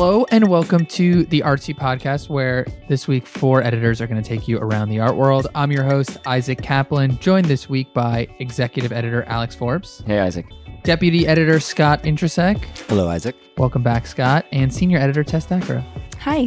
Hello 0.00 0.24
and 0.30 0.48
welcome 0.48 0.86
to 0.86 1.24
the 1.24 1.42
Artsy 1.42 1.76
Podcast, 1.76 2.30
where 2.30 2.64
this 2.88 3.06
week 3.06 3.26
four 3.26 3.62
editors 3.62 4.00
are 4.00 4.06
going 4.06 4.20
to 4.20 4.26
take 4.26 4.48
you 4.48 4.56
around 4.56 4.88
the 4.88 4.98
art 4.98 5.14
world. 5.14 5.46
I'm 5.54 5.70
your 5.70 5.84
host, 5.84 6.16
Isaac 6.26 6.62
Kaplan, 6.62 7.18
joined 7.18 7.44
this 7.44 7.68
week 7.68 7.92
by 7.92 8.26
executive 8.38 8.92
editor 8.92 9.24
Alex 9.24 9.54
Forbes, 9.54 10.02
Hey, 10.06 10.18
Isaac. 10.18 10.46
deputy 10.84 11.26
editor 11.26 11.60
Scott 11.60 12.02
Indrisek. 12.04 12.64
Hello, 12.88 13.10
Isaac. 13.10 13.36
Welcome 13.58 13.82
back, 13.82 14.06
Scott, 14.06 14.46
and 14.52 14.72
senior 14.72 14.96
editor 14.96 15.22
Tess 15.22 15.46
Thackara. 15.46 15.84
Hi. 16.20 16.46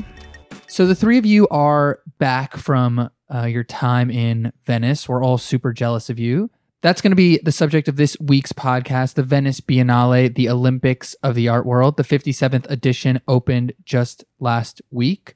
So 0.65 0.87
the 0.87 0.95
three 0.95 1.19
of 1.19 1.25
you 1.27 1.47
are 1.49 1.99
back 2.17 2.57
from 2.57 3.07
uh, 3.31 3.43
your 3.43 3.63
time 3.63 4.09
in 4.09 4.51
Venice. 4.65 5.07
We're 5.07 5.23
all 5.23 5.37
super 5.37 5.73
jealous 5.73 6.09
of 6.09 6.17
you. 6.17 6.49
That's 6.83 6.99
going 6.99 7.11
to 7.11 7.15
be 7.15 7.39
the 7.41 7.53
subject 7.53 7.87
of 7.87 7.95
this 7.95 8.17
week's 8.19 8.51
podcast, 8.51 9.13
the 9.13 9.23
Venice 9.23 9.61
Biennale, 9.61 10.35
the 10.35 10.49
Olympics 10.49 11.13
of 11.23 11.33
the 11.33 11.47
art 11.47 11.65
world. 11.65 11.95
The 11.95 12.03
57th 12.03 12.69
edition 12.69 13.21
opened 13.25 13.71
just 13.85 14.25
last 14.41 14.81
week. 14.91 15.33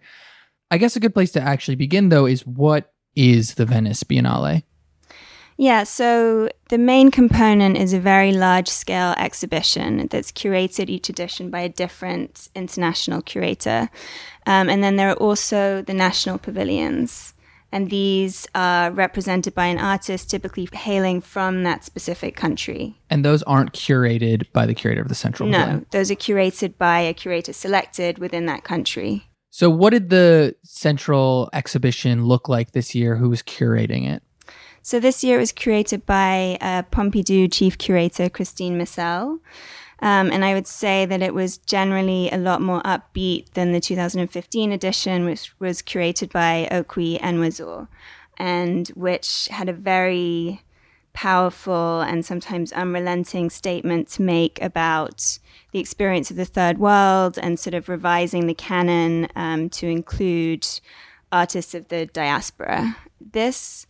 I 0.70 0.77
guess 0.77 0.97
a 0.97 0.99
good 0.99 1.13
place 1.13 1.31
to 1.31 1.41
actually 1.41 1.75
begin, 1.75 2.09
though, 2.09 2.25
is 2.25 2.45
what 2.45 2.91
is 3.15 3.55
the 3.55 3.65
Venice 3.65 4.03
Biennale? 4.03 4.63
Yeah, 5.55 5.85
so 5.85 6.49
the 6.67 6.77
main 6.77 7.11
component 7.11 7.77
is 7.77 7.93
a 7.93 7.99
very 7.99 8.34
large 8.34 8.67
scale 8.67 9.15
exhibition 9.17 10.07
that's 10.07 10.34
curated 10.34 10.89
each 10.89 11.07
edition 11.07 11.49
by 11.49 11.61
a 11.61 11.70
different 11.70 12.49
international 12.55 13.21
curator. 13.21 13.89
Um, 14.45 14.67
and 14.70 14.84
then 14.84 14.98
there 14.98 15.11
are 15.11 15.15
also 15.15 15.81
the 15.81 15.93
national 15.93 16.39
pavilions. 16.39 17.34
And 17.71 17.89
these 17.89 18.48
are 18.55 18.91
represented 18.91 19.53
by 19.53 19.66
an 19.66 19.77
artist 19.77 20.30
typically 20.30 20.70
hailing 20.71 21.21
from 21.21 21.63
that 21.63 21.84
specific 21.84 22.35
country. 22.35 22.99
And 23.10 23.26
those 23.26 23.43
aren't 23.43 23.73
curated 23.73 24.46
by 24.54 24.65
the 24.65 24.73
curator 24.73 25.01
of 25.01 25.10
the 25.10 25.15
Central 25.15 25.49
No, 25.49 25.84
those 25.91 26.10
are 26.10 26.15
curated 26.15 26.77
by 26.77 26.99
a 26.99 27.13
curator 27.13 27.54
selected 27.54 28.20
within 28.20 28.45
that 28.45 28.63
country. 28.63 29.27
So, 29.49 29.70
what 29.70 29.90
did 29.90 30.10
the 30.10 30.55
central 30.63 31.49
exhibition 31.51 32.26
look 32.26 32.48
like 32.48 32.71
this 32.71 32.93
year? 32.93 33.15
Who 33.15 33.29
was 33.29 33.41
curating 33.41 34.07
it? 34.07 34.23
So 34.88 35.01
this 35.01 35.21
year 35.21 35.35
it 35.35 35.41
was 35.41 35.51
curated 35.51 36.05
by 36.05 36.57
uh, 36.62 36.84
Pompidou 36.84 37.51
chief 37.51 37.77
curator 37.77 38.29
Christine 38.29 38.79
Macel. 38.79 39.40
Um, 39.99 40.31
and 40.31 40.45
I 40.45 40.53
would 40.53 40.67
say 40.67 41.05
that 41.05 41.21
it 41.21 41.34
was 41.34 41.57
generally 41.57 42.29
a 42.29 42.37
lot 42.37 42.62
more 42.62 42.81
upbeat 42.84 43.53
than 43.53 43.71
the 43.71 43.79
2015 43.79 44.71
edition, 44.71 45.26
which 45.26 45.54
was 45.59 45.81
curated 45.81 46.31
by 46.31 46.67
Okwui 46.71 47.20
Enwezor, 47.20 47.87
and 48.37 48.87
which 48.89 49.48
had 49.51 49.70
a 49.70 49.73
very 49.73 50.62
powerful 51.13 52.01
and 52.01 52.23
sometimes 52.23 52.71
unrelenting 52.73 53.49
statement 53.49 54.07
to 54.07 54.21
make 54.21 54.62
about 54.62 55.39
the 55.71 55.79
experience 55.79 56.29
of 56.29 56.37
the 56.37 56.45
third 56.45 56.77
world 56.77 57.39
and 57.39 57.59
sort 57.59 57.73
of 57.73 57.89
revising 57.89 58.45
the 58.45 58.54
canon 58.54 59.27
um, 59.35 59.67
to 59.67 59.87
include 59.87 60.67
artists 61.32 61.73
of 61.73 61.87
the 61.87 62.05
diaspora. 62.05 62.95
This 63.20 63.87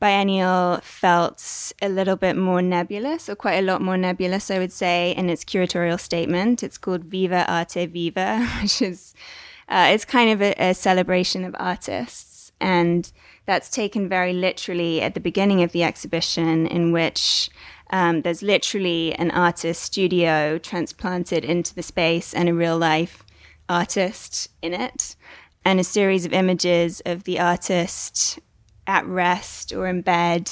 biennial 0.00 0.80
felt 0.82 1.72
a 1.82 1.88
little 1.88 2.16
bit 2.16 2.36
more 2.36 2.62
nebulous, 2.62 3.28
or 3.28 3.34
quite 3.34 3.58
a 3.58 3.62
lot 3.62 3.82
more 3.82 3.96
nebulous, 3.96 4.50
I 4.50 4.58
would 4.58 4.72
say, 4.72 5.12
in 5.16 5.28
its 5.28 5.44
curatorial 5.44 5.98
statement. 5.98 6.62
It's 6.62 6.78
called 6.78 7.04
Viva 7.04 7.50
Arte 7.50 7.86
Viva, 7.86 8.46
which 8.62 8.80
is 8.82 9.14
uh, 9.68 9.90
it's 9.92 10.04
kind 10.04 10.30
of 10.30 10.40
a, 10.40 10.54
a 10.58 10.74
celebration 10.74 11.44
of 11.44 11.54
artists, 11.58 12.52
and 12.60 13.10
that's 13.46 13.70
taken 13.70 14.08
very 14.08 14.32
literally 14.32 15.00
at 15.00 15.14
the 15.14 15.20
beginning 15.20 15.62
of 15.62 15.72
the 15.72 15.82
exhibition, 15.82 16.66
in 16.66 16.92
which 16.92 17.50
um, 17.90 18.22
there's 18.22 18.42
literally 18.42 19.14
an 19.14 19.30
artist 19.30 19.82
studio 19.82 20.58
transplanted 20.58 21.44
into 21.44 21.74
the 21.74 21.82
space 21.82 22.34
and 22.34 22.48
a 22.48 22.54
real 22.54 22.78
life 22.78 23.24
artist 23.68 24.48
in 24.62 24.74
it, 24.74 25.16
and 25.64 25.80
a 25.80 25.84
series 25.84 26.24
of 26.24 26.32
images 26.32 27.02
of 27.04 27.24
the 27.24 27.38
artist 27.38 28.38
at 28.88 29.06
rest 29.06 29.72
or 29.72 29.86
in 29.86 30.02
bed. 30.02 30.50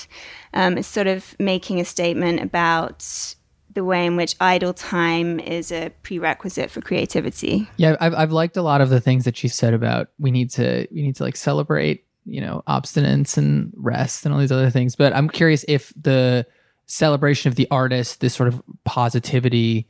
Um, 0.55 0.79
it's 0.79 0.87
sort 0.87 1.09
of 1.09 1.35
making 1.41 1.81
a 1.81 1.85
statement 1.85 2.41
about 2.41 3.35
the 3.73 3.85
way 3.85 4.07
in 4.07 4.17
which 4.17 4.37
idle 4.41 4.73
time 4.73 5.41
is 5.41 5.73
a 5.73 5.91
prerequisite 6.03 6.71
for 6.71 6.81
creativity. 6.81 7.69
Yeah, 7.77 7.97
I've 8.01 8.15
I've 8.15 8.33
liked 8.33 8.57
a 8.57 8.63
lot 8.63 8.81
of 8.81 8.91
the 8.91 9.01
things 9.01 9.25
that 9.25 9.37
she 9.37 9.49
said 9.49 9.75
about 9.75 10.09
we 10.19 10.31
need 10.31 10.51
to 10.53 10.87
we 10.93 11.03
need 11.03 11.17
to 11.17 11.25
like 11.25 11.37
celebrate 11.37 12.05
you 12.25 12.41
know 12.41 12.63
obstinance 12.69 13.37
and 13.37 13.73
rest 13.77 14.25
and 14.25 14.33
all 14.33 14.41
these 14.41 14.53
other 14.53 14.71
things. 14.71 14.95
But 14.95 15.15
I'm 15.15 15.29
curious 15.29 15.65
if 15.67 15.93
the 16.01 16.47
celebration 16.87 17.49
of 17.49 17.57
the 17.57 17.69
artist, 17.71 18.21
this 18.21 18.35
sort 18.35 18.49
of 18.49 18.63
positivity, 18.85 19.89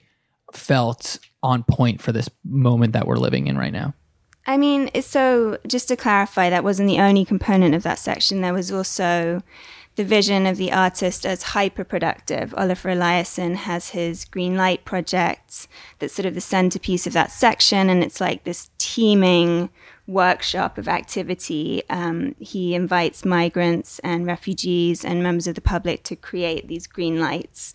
felt 0.53 1.19
on 1.43 1.63
point 1.63 2.01
for 2.01 2.13
this 2.13 2.29
moment 2.45 2.93
that 2.95 3.07
we're 3.07 3.17
living 3.17 3.47
in 3.47 3.59
right 3.59 3.73
now. 3.73 3.95
I 4.47 4.57
mean, 4.57 4.91
so 5.03 5.59
just 5.67 5.89
to 5.89 5.97
clarify, 5.97 6.51
that 6.51 6.65
wasn't 6.65 6.89
the 6.89 7.01
only 7.01 7.25
component 7.25 7.75
of 7.75 7.83
that 7.83 7.99
section. 7.99 8.41
There 8.41 8.55
was 8.55 8.71
also 8.71 9.43
the 9.97 10.05
vision 10.05 10.47
of 10.47 10.57
the 10.57 10.71
artist 10.73 11.27
as 11.27 11.43
hyper 11.43 11.83
productive. 11.83 12.51
Olafur 12.51 12.95
Eliasson 12.95 13.57
has 13.57 13.91
his 13.91 14.25
Green 14.25 14.57
Light 14.57 14.85
project 14.85 15.67
that's 15.99 16.15
sort 16.15 16.27
of 16.27 16.35
the 16.35 16.41
centerpiece 16.41 17.07
of 17.07 17.13
that 17.15 17.33
section, 17.33 17.89
and 17.89 18.05
it's 18.05 18.21
like 18.21 18.45
this 18.45 18.71
teeming 18.79 19.71
workshop 20.07 20.79
of 20.79 20.87
activity. 20.89 21.83
Um, 21.91 22.35
he 22.39 22.75
invites 22.75 23.25
migrants 23.25 23.99
and 24.01 24.27
refugees 24.27 25.05
and 25.05 25.23
members 25.23 25.47
of 25.47 25.57
the 25.57 25.61
public 25.61 26.05
to 26.05 26.17
create 26.17 26.69
these 26.69 26.87
green 26.87 27.21
lights, 27.21 27.75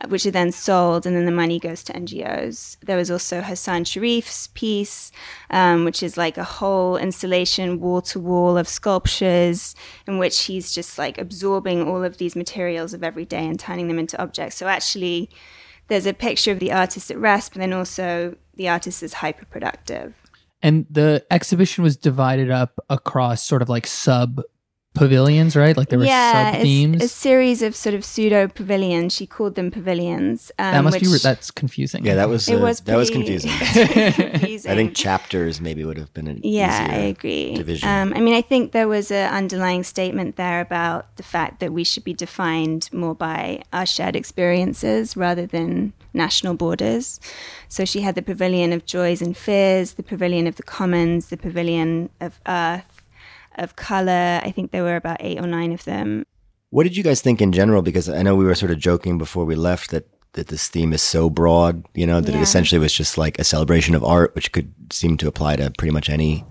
uh, 0.00 0.08
which 0.08 0.26
are 0.26 0.32
then 0.32 0.50
sold, 0.50 1.06
and 1.06 1.14
then 1.14 1.24
the 1.24 1.30
money 1.30 1.58
goes 1.60 1.84
to 1.84 1.92
NGOs. 1.92 2.78
There 2.80 2.96
was 2.96 3.10
also 3.10 3.42
Hassan 3.42 3.84
Sharif's 3.84 4.48
piece, 4.48 5.12
um, 5.50 5.84
which 5.84 6.02
is 6.02 6.16
like 6.16 6.36
a 6.36 6.44
whole 6.44 6.96
installation 6.96 7.80
wall 7.80 8.02
to 8.02 8.18
wall 8.18 8.58
of 8.58 8.66
sculptures, 8.66 9.76
in 10.06 10.18
which 10.18 10.44
he's 10.44 10.72
just 10.72 10.98
like 10.98 11.16
absorbing 11.16 11.86
all 11.86 12.02
of 12.02 12.18
these 12.18 12.34
materials 12.34 12.92
of 12.92 13.04
every 13.04 13.24
day 13.24 13.46
and 13.46 13.60
turning 13.60 13.86
them 13.86 13.98
into 13.98 14.20
objects. 14.20 14.56
So 14.56 14.66
actually, 14.66 15.30
there's 15.86 16.06
a 16.06 16.12
picture 16.12 16.50
of 16.50 16.58
the 16.58 16.72
artist 16.72 17.10
at 17.10 17.18
rest, 17.18 17.52
but 17.52 17.60
then 17.60 17.72
also 17.72 18.36
the 18.56 18.68
artist 18.68 19.02
is 19.02 19.14
hyper 19.14 19.46
productive. 19.46 20.14
And 20.62 20.86
the 20.90 21.24
exhibition 21.30 21.84
was 21.84 21.96
divided 21.96 22.50
up 22.50 22.78
across 22.90 23.42
sort 23.42 23.62
of 23.62 23.68
like 23.68 23.86
sub 23.86 24.42
pavilions, 24.94 25.54
right? 25.54 25.76
Like 25.76 25.90
there 25.90 25.98
were 25.98 26.04
yeah, 26.06 26.50
sub 26.50 26.54
it's 26.56 26.64
themes. 26.64 27.04
a 27.04 27.08
series 27.08 27.62
of 27.62 27.76
sort 27.76 27.94
of 27.94 28.04
pseudo 28.04 28.48
pavilions. 28.48 29.12
She 29.14 29.26
called 29.26 29.54
them 29.54 29.70
pavilions. 29.70 30.50
Um, 30.58 30.72
that 30.72 30.82
must 30.82 31.00
be 31.00 31.06
which- 31.06 31.22
that's 31.22 31.52
confusing. 31.52 32.04
Yeah, 32.04 32.16
that 32.16 32.28
was 32.28 32.48
It 32.48 32.56
uh, 32.56 32.60
was 32.60 32.80
that 32.80 32.96
was 32.96 33.08
confusing. 33.10 33.50
confusing. 33.58 34.70
I 34.72 34.74
think 34.74 34.96
chapters 34.96 35.60
maybe 35.60 35.84
would 35.84 35.98
have 35.98 36.12
been 36.14 36.26
an 36.26 36.40
Yeah, 36.42 36.88
I 36.90 36.96
agree. 36.96 37.54
division. 37.54 37.88
Um, 37.88 38.12
I 38.16 38.20
mean, 38.20 38.34
I 38.34 38.42
think 38.42 38.72
there 38.72 38.88
was 38.88 39.12
an 39.12 39.32
underlying 39.32 39.84
statement 39.84 40.34
there 40.34 40.60
about 40.60 41.16
the 41.16 41.22
fact 41.22 41.60
that 41.60 41.72
we 41.72 41.84
should 41.84 42.02
be 42.02 42.14
defined 42.14 42.88
more 42.92 43.14
by 43.14 43.62
our 43.72 43.86
shared 43.86 44.16
experiences 44.16 45.16
rather 45.16 45.46
than 45.46 45.92
national 46.18 46.54
borders. 46.54 47.18
So 47.68 47.86
she 47.86 48.02
had 48.02 48.14
the 48.14 48.22
Pavilion 48.22 48.74
of 48.74 48.84
Joys 48.84 49.22
and 49.22 49.34
Fears, 49.34 49.94
the 49.94 50.02
Pavilion 50.02 50.46
of 50.46 50.56
the 50.56 50.62
Commons, 50.62 51.28
the 51.28 51.38
Pavilion 51.38 52.10
of 52.20 52.40
Earth, 52.46 53.08
of 53.54 53.76
Color. 53.76 54.40
I 54.44 54.50
think 54.50 54.70
there 54.70 54.84
were 54.84 54.96
about 54.96 55.18
eight 55.20 55.38
or 55.38 55.46
nine 55.46 55.72
of 55.72 55.84
them. 55.84 56.26
What 56.70 56.82
did 56.84 56.96
you 56.96 57.02
guys 57.02 57.22
think 57.22 57.40
in 57.40 57.52
general? 57.52 57.80
Because 57.80 58.10
I 58.10 58.22
know 58.22 58.36
we 58.36 58.44
were 58.44 58.54
sort 58.54 58.70
of 58.70 58.78
joking 58.78 59.16
before 59.16 59.46
we 59.46 59.54
left 59.54 59.90
that 59.90 60.06
that 60.32 60.48
this 60.48 60.68
theme 60.68 60.92
is 60.92 61.02
so 61.02 61.30
broad, 61.30 61.84
you 61.94 62.06
know, 62.06 62.20
that 62.20 62.34
it 62.34 62.40
essentially 62.40 62.78
was 62.78 62.92
just 62.92 63.16
like 63.16 63.38
a 63.38 63.44
celebration 63.44 63.94
of 63.94 64.04
art, 64.04 64.34
which 64.34 64.52
could 64.52 64.72
seem 64.92 65.16
to 65.16 65.26
apply 65.26 65.56
to 65.56 65.70
pretty 65.78 65.90
much 65.90 66.10
any 66.10 66.44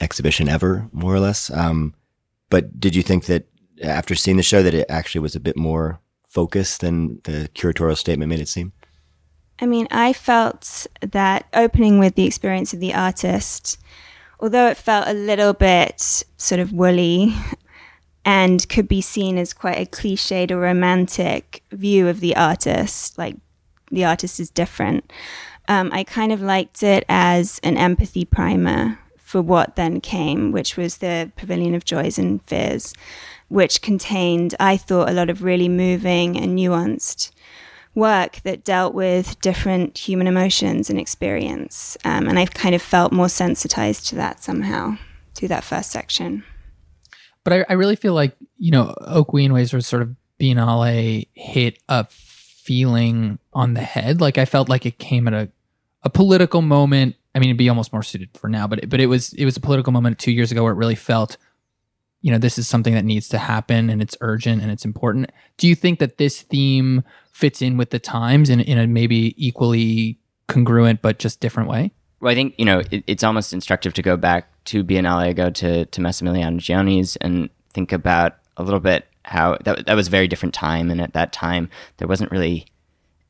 exhibition 0.00 0.48
ever, 0.48 0.88
more 0.92 1.14
or 1.14 1.20
less. 1.20 1.50
Um, 1.50 1.94
but 2.48 2.80
did 2.80 2.96
you 2.96 3.02
think 3.02 3.26
that 3.26 3.46
after 3.82 4.14
seeing 4.14 4.38
the 4.38 4.42
show 4.42 4.62
that 4.62 4.74
it 4.74 4.86
actually 4.88 5.20
was 5.20 5.36
a 5.36 5.40
bit 5.40 5.56
more 5.56 6.00
focused 6.26 6.80
than 6.80 7.20
the 7.24 7.48
curatorial 7.54 7.96
statement 7.96 8.30
made 8.30 8.40
it 8.40 8.48
seem? 8.48 8.72
I 9.62 9.66
mean, 9.66 9.86
I 9.92 10.12
felt 10.12 10.88
that 11.00 11.46
opening 11.54 12.00
with 12.00 12.16
the 12.16 12.26
experience 12.26 12.74
of 12.74 12.80
the 12.80 12.92
artist, 12.92 13.78
although 14.40 14.66
it 14.66 14.76
felt 14.76 15.06
a 15.06 15.14
little 15.14 15.52
bit 15.52 16.24
sort 16.36 16.58
of 16.60 16.72
woolly 16.72 17.32
and 18.24 18.68
could 18.68 18.88
be 18.88 19.00
seen 19.00 19.38
as 19.38 19.52
quite 19.52 19.78
a 19.78 19.88
cliched 19.88 20.50
or 20.50 20.58
romantic 20.58 21.62
view 21.70 22.08
of 22.08 22.18
the 22.18 22.34
artist, 22.34 23.16
like 23.16 23.36
the 23.92 24.04
artist 24.04 24.40
is 24.40 24.50
different, 24.50 25.12
um, 25.68 25.90
I 25.92 26.02
kind 26.02 26.32
of 26.32 26.42
liked 26.42 26.82
it 26.82 27.04
as 27.08 27.60
an 27.62 27.76
empathy 27.76 28.24
primer 28.24 28.98
for 29.16 29.40
what 29.40 29.76
then 29.76 30.00
came, 30.00 30.50
which 30.50 30.76
was 30.76 30.96
the 30.96 31.30
Pavilion 31.36 31.76
of 31.76 31.84
Joys 31.84 32.18
and 32.18 32.42
Fears, 32.42 32.94
which 33.46 33.80
contained, 33.80 34.56
I 34.58 34.76
thought, 34.76 35.08
a 35.08 35.12
lot 35.12 35.30
of 35.30 35.44
really 35.44 35.68
moving 35.68 36.36
and 36.36 36.58
nuanced 36.58 37.30
work 37.94 38.40
that 38.44 38.64
dealt 38.64 38.94
with 38.94 39.38
different 39.40 39.98
human 39.98 40.26
emotions 40.26 40.88
and 40.88 40.98
experience. 40.98 41.96
Um, 42.04 42.28
and 42.28 42.38
I've 42.38 42.54
kind 42.54 42.74
of 42.74 42.82
felt 42.82 43.12
more 43.12 43.28
sensitized 43.28 44.08
to 44.08 44.14
that 44.16 44.42
somehow 44.42 44.96
through 45.34 45.48
that 45.48 45.64
first 45.64 45.90
section. 45.90 46.44
But 47.44 47.52
I, 47.52 47.64
I 47.68 47.72
really 47.74 47.96
feel 47.96 48.14
like, 48.14 48.36
you 48.58 48.70
know, 48.70 48.94
Okwui's 49.02 49.72
was 49.72 49.86
sort 49.86 50.02
of 50.02 50.14
Biennale 50.40 51.26
hit 51.34 51.78
a 51.88 52.06
feeling 52.08 53.38
on 53.52 53.74
the 53.74 53.80
head. 53.80 54.20
Like 54.20 54.38
I 54.38 54.44
felt 54.44 54.68
like 54.68 54.86
it 54.86 54.98
came 54.98 55.28
at 55.28 55.34
a, 55.34 55.50
a 56.02 56.10
political 56.10 56.62
moment 56.62 57.16
I 57.34 57.38
mean, 57.38 57.48
it'd 57.48 57.58
be 57.58 57.68
almost 57.68 57.92
more 57.92 58.02
suited 58.02 58.30
for 58.34 58.48
now, 58.48 58.66
but 58.66 58.80
it, 58.80 58.90
but 58.90 59.00
it 59.00 59.06
was 59.06 59.32
it 59.34 59.44
was 59.44 59.56
a 59.56 59.60
political 59.60 59.92
moment 59.92 60.18
two 60.18 60.32
years 60.32 60.52
ago 60.52 60.62
where 60.62 60.72
it 60.72 60.76
really 60.76 60.94
felt, 60.94 61.36
you 62.22 62.30
know, 62.30 62.38
this 62.38 62.56
is 62.56 62.66
something 62.66 62.94
that 62.94 63.04
needs 63.04 63.28
to 63.28 63.38
happen 63.38 63.90
and 63.90 64.00
it's 64.00 64.16
urgent 64.20 64.62
and 64.62 64.70
it's 64.70 64.84
important. 64.84 65.30
Do 65.58 65.68
you 65.68 65.74
think 65.74 65.98
that 65.98 66.18
this 66.18 66.42
theme 66.42 67.02
fits 67.32 67.60
in 67.60 67.76
with 67.76 67.90
the 67.90 67.98
times 67.98 68.48
in 68.48 68.60
in 68.60 68.78
a 68.78 68.86
maybe 68.86 69.34
equally 69.36 70.18
congruent 70.46 71.02
but 71.02 71.18
just 71.18 71.40
different 71.40 71.68
way? 71.68 71.92
Well, 72.20 72.30
I 72.30 72.34
think 72.34 72.54
you 72.56 72.64
know 72.64 72.82
it, 72.90 73.02
it's 73.06 73.24
almost 73.24 73.52
instructive 73.52 73.92
to 73.94 74.02
go 74.02 74.16
back 74.16 74.48
to 74.66 74.84
Biennale, 74.84 75.34
go 75.34 75.50
to 75.50 75.84
to 75.84 76.00
Massimiliano 76.00 76.58
Gioni's, 76.58 77.16
and 77.16 77.50
think 77.70 77.92
about 77.92 78.36
a 78.56 78.62
little 78.62 78.80
bit 78.80 79.08
how 79.24 79.58
that 79.64 79.86
that 79.86 79.94
was 79.94 80.06
a 80.06 80.10
very 80.10 80.28
different 80.28 80.54
time, 80.54 80.90
and 80.90 81.00
at 81.00 81.14
that 81.14 81.32
time 81.32 81.68
there 81.96 82.06
wasn't 82.06 82.30
really 82.30 82.66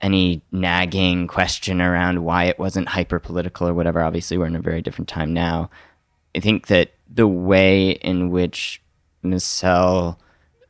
any 0.03 0.43
nagging 0.51 1.29
question 1.29 1.81
around 1.81 2.25
why 2.25 2.45
it 2.45 2.59
wasn't 2.59 2.89
hyper 2.89 3.19
political 3.19 3.69
or 3.69 3.73
whatever. 3.73 4.03
Obviously, 4.03 4.37
we're 4.37 4.47
in 4.47 4.57
a 4.57 4.61
very 4.61 4.83
different 4.83 5.09
time 5.09 5.33
now. 5.33 5.71
I 6.35 6.41
think 6.41 6.67
that 6.67 6.93
the 7.09 7.29
way 7.29 7.93
in 7.93 8.31
which 8.31 8.82
Macel 9.25 10.17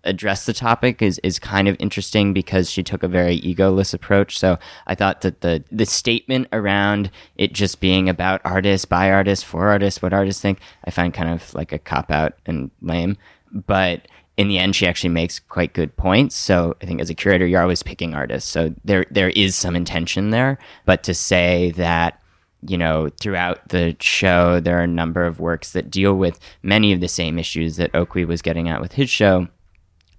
addressed 0.04 0.46
the 0.46 0.52
topic 0.52 1.00
is, 1.00 1.20
is 1.22 1.38
kind 1.38 1.68
of 1.68 1.76
interesting 1.78 2.32
because 2.32 2.70
she 2.70 2.82
took 2.82 3.02
a 3.02 3.08
very 3.08 3.40
egoless 3.40 3.94
approach. 3.94 4.38
So 4.38 4.58
I 4.86 4.94
thought 4.94 5.20
that 5.20 5.40
the 5.42 5.62
the 5.70 5.86
statement 5.86 6.48
around 6.52 7.10
it 7.36 7.52
just 7.52 7.80
being 7.80 8.08
about 8.08 8.40
artists, 8.44 8.84
by 8.84 9.10
artists, 9.10 9.44
for 9.44 9.68
artists, 9.68 10.02
what 10.02 10.12
artists 10.12 10.42
think, 10.42 10.58
I 10.84 10.90
find 10.90 11.14
kind 11.14 11.30
of 11.30 11.54
like 11.54 11.72
a 11.72 11.78
cop 11.78 12.10
out 12.10 12.34
and 12.46 12.70
lame. 12.80 13.16
But 13.52 14.08
in 14.36 14.48
the 14.48 14.58
end, 14.58 14.74
she 14.74 14.86
actually 14.86 15.10
makes 15.10 15.38
quite 15.38 15.74
good 15.74 15.96
points. 15.96 16.34
So 16.34 16.74
I 16.82 16.86
think 16.86 17.00
as 17.00 17.10
a 17.10 17.14
curator, 17.14 17.46
you're 17.46 17.62
always 17.62 17.82
picking 17.82 18.14
artists. 18.14 18.50
So 18.50 18.74
there 18.84 19.06
there 19.10 19.30
is 19.30 19.54
some 19.54 19.76
intention 19.76 20.30
there. 20.30 20.58
But 20.84 21.02
to 21.04 21.14
say 21.14 21.70
that 21.72 22.21
you 22.66 22.78
know, 22.78 23.08
throughout 23.20 23.68
the 23.68 23.96
show, 24.00 24.60
there 24.60 24.78
are 24.78 24.84
a 24.84 24.88
number 24.88 25.24
of 25.24 25.40
works 25.40 25.72
that 25.72 25.90
deal 25.90 26.14
with 26.14 26.38
many 26.62 26.92
of 26.92 27.00
the 27.00 27.08
same 27.08 27.38
issues 27.38 27.76
that 27.76 27.92
Okwui 27.92 28.26
was 28.26 28.42
getting 28.42 28.68
at 28.68 28.80
with 28.80 28.92
his 28.92 29.10
show, 29.10 29.48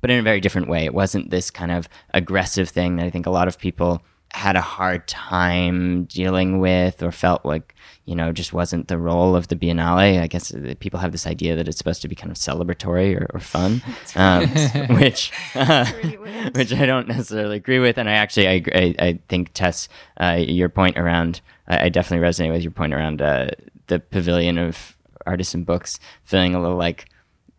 but 0.01 0.10
in 0.10 0.19
a 0.19 0.24
very 0.24 0.42
different 0.42 0.68
way. 0.68 0.86
It 0.86 0.94
wasn't 0.94 1.30
this 1.30 1.50
kind 1.50 1.72
of 1.72 1.88
aggressive 2.13 2.69
thing 2.69 2.98
that 2.98 3.06
I 3.06 3.10
think 3.10 3.25
a 3.25 3.31
lot 3.31 3.48
of 3.48 3.57
people 3.57 4.04
had 4.34 4.56
a 4.56 4.62
hard 4.62 5.07
time 5.07 6.06
dealing 6.06 6.60
with 6.60 7.04
or 7.04 7.12
felt 7.12 7.45
like 7.45 7.75
you 8.06 8.16
know 8.16 8.31
just 8.31 8.51
wasn't 8.51 8.88
the 8.88 8.98
role 8.98 9.36
of 9.36 9.48
the 9.48 9.56
biennale. 9.56 10.19
I 10.19 10.28
guess 10.28 10.51
people 10.80 11.00
have 11.00 11.12
this 11.12 11.28
idea 11.28 11.56
that 11.56 11.68
it's 11.68 11.78
supposed 11.78 12.01
to 12.01 12.07
be 12.07 12.16
kind 12.16 12.31
of 12.31 12.38
celebratory 12.38 13.16
or, 13.16 13.28
or 13.34 13.39
fun 13.39 13.81
um, 14.16 14.48
which 14.98 15.31
uh, 15.56 15.86
which 16.56 16.74
i 16.74 16.86
don't 16.86 17.07
necessarily 17.07 17.57
agree 17.57 17.80
with. 17.80 17.98
And 17.98 18.10
i 18.10 18.13
actually 18.13 18.48
i, 18.48 18.63
I, 18.74 18.96
I 19.00 19.19
think 19.30 19.54
tess 19.54 19.88
uh, 20.19 20.39
your 20.39 20.69
point 20.69 20.98
around 20.98 21.42
I, 21.68 21.86
I, 21.86 21.89
definitely 21.89 22.27
resonate 22.27 22.51
with 22.51 22.63
your 22.63 22.71
point 22.71 22.94
around 22.94 23.21
uh, 23.21 23.51
the 23.88 24.00
pavilion 24.00 24.57
of 24.57 24.98
artisan 25.25 25.63
books 25.63 26.00
feeling 26.24 26.56
a 26.56 26.62
little 26.62 26.77
like 26.77 27.06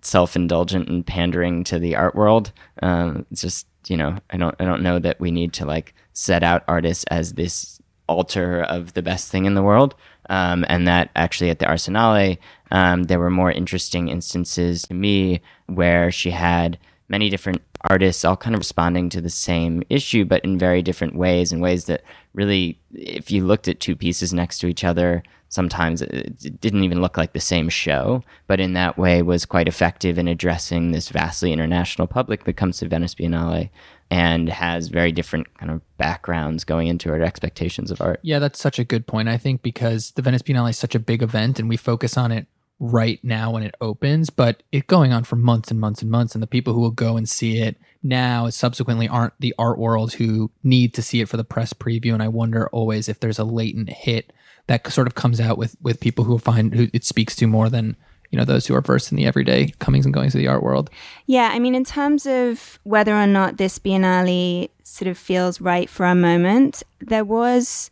self-indulgent 0.03 0.89
and 0.89 1.07
pandering 1.07 1.65
to 1.65 1.79
the 1.79 1.97
art 1.97 2.15
world 2.15 2.53
um, 2.83 3.25
it's 3.31 3.41
just 3.41 3.67
you 3.89 3.97
know 3.97 4.19
i 4.31 4.37
don't 4.37 4.55
i 4.61 4.65
don't 4.65 4.83
know 4.83 4.99
that 4.99 5.19
we 5.19 5.31
need 5.31 5.53
to 5.53 5.65
like 5.65 5.95
set 6.13 6.43
out 6.43 6.63
artists 6.69 7.05
as 7.11 7.35
this 7.35 7.81
altar 8.09 8.63
of 8.63 8.95
the 8.95 9.03
best 9.03 9.31
thing 9.31 9.45
in 9.45 9.55
the 9.55 9.63
world. 9.63 9.95
Um, 10.31 10.65
and 10.69 10.87
that 10.89 11.11
actually 11.17 11.51
at 11.51 11.59
the 11.59 11.67
Arsenale, 11.67 12.39
um, 12.71 13.05
there 13.05 13.19
were 13.19 13.31
more 13.31 13.53
interesting 13.53 14.09
instances 14.09 14.83
to 14.83 14.95
me 14.95 15.41
where 15.67 16.11
she 16.11 16.31
had 16.31 16.79
many 17.09 17.29
different 17.29 17.63
artists 17.83 18.25
all 18.25 18.37
kind 18.37 18.55
of 18.55 18.61
responding 18.61 19.11
to 19.11 19.21
the 19.21 19.31
same 19.31 19.83
issue, 19.91 20.25
but 20.25 20.43
in 20.45 20.59
very 20.59 20.81
different 20.81 21.15
ways, 21.15 21.53
in 21.53 21.61
ways 21.61 21.85
that 21.85 22.03
really, 22.35 22.79
if 22.93 23.31
you 23.31 23.45
looked 23.45 23.69
at 23.69 23.81
two 23.81 23.97
pieces 23.97 24.35
next 24.35 24.59
to 24.59 24.67
each 24.67 24.85
other, 24.85 25.23
sometimes 25.49 26.03
it 26.03 26.61
didn't 26.61 26.83
even 26.83 27.01
look 27.01 27.17
like 27.17 27.33
the 27.33 27.41
same 27.41 27.69
show, 27.69 28.23
but 28.49 28.61
in 28.61 28.73
that 28.73 28.99
way 28.99 29.23
was 29.23 29.47
quite 29.47 29.69
effective 29.69 30.19
in 30.19 30.27
addressing 30.27 30.91
this 30.91 31.09
vastly 31.09 31.53
international 31.53 32.09
public 32.09 32.45
that 32.45 32.57
comes 32.57 32.79
to 32.79 32.89
Venice 32.89 33.15
Biennale 33.15 33.71
and 34.11 34.49
has 34.49 34.89
very 34.89 35.13
different 35.13 35.53
kind 35.57 35.71
of 35.71 35.81
backgrounds 35.97 36.65
going 36.65 36.89
into 36.89 37.11
our 37.11 37.23
expectations 37.23 37.91
of 37.91 38.01
art. 38.01 38.19
Yeah, 38.23 38.41
that's 38.41 38.61
such 38.61 38.79
a 38.79 38.85
good 38.85 39.07
point. 39.07 39.29
I 39.29 39.39
think 39.39 39.63
because 39.63 40.11
the 40.13 40.23
Venice 40.23 40.43
Biennale 40.43 40.71
is 40.71 40.79
such 40.79 40.95
a 40.95 40.99
big 40.99 41.23
event 41.23 41.59
and 41.59 41.69
we 41.69 41.77
focus 41.77 42.19
on 42.19 42.33
it 42.33 42.47
right 42.81 43.21
now 43.23 43.53
when 43.53 43.63
it 43.63 43.75
opens, 43.81 44.31
but 44.31 44.63
it 44.73 44.87
going 44.87 45.13
on 45.13 45.25
for 45.25 45.37
months 45.37 45.71
and 45.71 45.81
months 45.81 46.03
and 46.03 46.11
months. 46.11 46.35
And 46.35 46.43
the 46.43 46.49
people 46.49 46.75
who 46.75 46.81
will 46.81 46.91
go 46.91 47.17
and 47.17 47.29
see 47.29 47.59
it 47.59 47.77
now 48.03 48.51
subsequently 48.51 49.09
aren't 49.09 49.35
the 49.41 49.55
art 49.59 49.79
world 49.79 50.15
who 50.15 50.51
need 50.63 50.93
to 50.95 51.03
see 51.03 51.21
it 51.21 51.29
for 51.29 51.37
the 51.37 51.45
press 51.45 51.73
preview. 51.73 52.13
And 52.13 52.23
I 52.23 52.29
wonder 52.29 52.69
always 52.69 53.09
if 53.09 53.21
there's 53.21 53.39
a 53.39 53.45
latent 53.45 53.91
hit 53.91 54.33
that 54.67 54.91
sort 54.93 55.07
of 55.07 55.15
comes 55.15 55.41
out 55.41 55.59
with 55.59 55.77
with 55.83 56.01
people 56.01 56.25
who 56.25 56.39
find 56.39 56.75
who 56.75 56.89
it 56.93 57.05
speaks 57.05 57.37
to 57.37 57.47
more 57.47 57.69
than 57.69 57.97
you 58.31 58.39
know 58.39 58.45
those 58.45 58.67
who 58.67 58.75
are 58.75 58.81
versed 58.81 59.13
in 59.13 59.17
the 59.17 59.27
everyday 59.27 59.69
comings 59.79 60.05
and 60.05 60.15
goings 60.15 60.35
of 60.35 60.39
the 60.39 60.49
art 60.49 60.63
world. 60.63 60.91
Yeah, 61.27 61.51
I 61.53 61.59
mean, 61.59 61.75
in 61.75 61.85
terms 61.85 62.27
of 62.27 62.79
whether 62.83 63.15
or 63.15 63.27
not 63.27 63.59
this 63.59 63.79
Biennale 63.79 64.71
sort 64.83 65.09
of 65.09 65.19
feels 65.19 65.61
right 65.61 65.89
for 65.89 66.07
a 66.07 66.15
moment, 66.15 66.83
there 67.01 67.25
was 67.25 67.91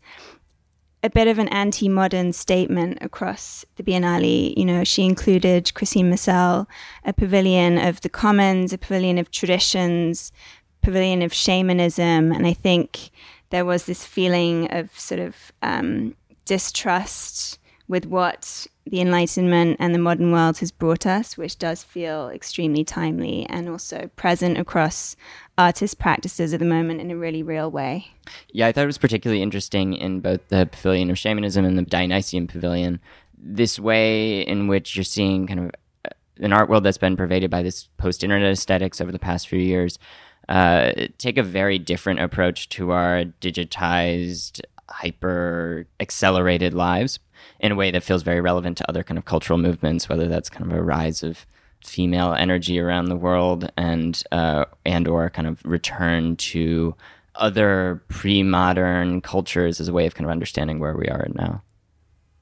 a 1.03 1.09
bit 1.09 1.27
of 1.27 1.37
an 1.37 1.49
anti-modern 1.49 2.31
statement 2.31 2.97
across 3.01 3.65
the 3.75 3.83
Biennale. 3.83 4.55
You 4.55 4.65
know, 4.65 4.83
she 4.85 5.03
included 5.03 5.73
Christine 5.73 6.09
Macel, 6.09 6.65
a 7.03 7.11
pavilion 7.11 7.77
of 7.77 8.01
the 8.01 8.09
commons, 8.09 8.71
a 8.71 8.77
pavilion 8.77 9.17
of 9.17 9.29
traditions, 9.29 10.31
pavilion 10.81 11.21
of 11.21 11.33
shamanism, 11.33 12.31
and 12.31 12.47
I 12.47 12.53
think 12.53 13.09
there 13.49 13.65
was 13.65 13.85
this 13.85 14.05
feeling 14.05 14.71
of 14.71 14.97
sort 14.97 15.19
of 15.19 15.51
um, 15.61 16.15
distrust 16.45 17.59
with 17.93 18.07
what 18.07 18.65
the 18.87 18.99
Enlightenment 19.01 19.77
and 19.79 19.93
the 19.93 19.99
modern 19.99 20.31
world 20.31 20.57
has 20.57 20.71
brought 20.71 21.05
us, 21.05 21.37
which 21.37 21.59
does 21.59 21.83
feel 21.83 22.27
extremely 22.29 22.83
timely 22.83 23.45
and 23.51 23.69
also 23.69 24.09
present 24.15 24.57
across 24.57 25.15
artist 25.59 25.99
practices 25.99 26.55
at 26.55 26.59
the 26.59 26.65
moment 26.65 26.99
in 26.99 27.11
a 27.11 27.15
really 27.15 27.43
real 27.43 27.69
way. 27.69 28.07
Yeah, 28.51 28.65
I 28.65 28.71
thought 28.71 28.85
it 28.85 28.87
was 28.87 28.97
particularly 28.97 29.43
interesting 29.43 29.93
in 29.93 30.21
both 30.21 30.47
the 30.47 30.67
Pavilion 30.71 31.11
of 31.11 31.19
Shamanism 31.19 31.63
and 31.63 31.77
the 31.77 31.83
Dionysian 31.83 32.47
Pavilion, 32.47 32.99
this 33.37 33.77
way 33.77 34.41
in 34.41 34.67
which 34.67 34.95
you're 34.95 35.03
seeing 35.03 35.45
kind 35.45 35.59
of 35.59 35.71
uh, 36.05 36.15
an 36.43 36.51
art 36.51 36.69
world 36.69 36.83
that's 36.83 36.97
been 36.97 37.15
pervaded 37.15 37.51
by 37.51 37.61
this 37.61 37.89
post 37.97 38.23
internet 38.23 38.51
aesthetics 38.51 39.01
over 39.01 39.11
the 39.11 39.19
past 39.19 39.47
few 39.47 39.59
years. 39.59 39.99
Uh, 40.49 40.93
take 41.19 41.37
a 41.37 41.43
very 41.43 41.77
different 41.77 42.21
approach 42.21 42.69
to 42.69 42.89
our 42.89 43.25
digitized, 43.39 44.61
hyper 44.89 45.85
accelerated 45.99 46.73
lives 46.73 47.19
in 47.59 47.71
a 47.71 47.75
way 47.75 47.91
that 47.91 48.03
feels 48.03 48.23
very 48.23 48.41
relevant 48.41 48.77
to 48.77 48.89
other 48.89 49.03
kind 49.03 49.17
of 49.17 49.25
cultural 49.25 49.59
movements, 49.59 50.09
whether 50.09 50.27
that's 50.27 50.49
kind 50.49 50.71
of 50.71 50.77
a 50.77 50.81
rise 50.81 51.23
of 51.23 51.45
female 51.85 52.33
energy 52.33 52.79
around 52.79 53.05
the 53.05 53.15
world 53.15 53.71
and 53.77 54.23
uh, 54.31 54.65
and 54.85 55.07
or 55.07 55.29
kind 55.29 55.47
of 55.47 55.63
return 55.65 56.35
to 56.37 56.95
other 57.35 58.01
pre-modern 58.09 59.21
cultures 59.21 59.79
as 59.79 59.87
a 59.87 59.93
way 59.93 60.05
of 60.05 60.15
kind 60.15 60.25
of 60.25 60.31
understanding 60.31 60.79
where 60.79 60.95
we 60.95 61.07
are 61.07 61.27
now. 61.33 61.61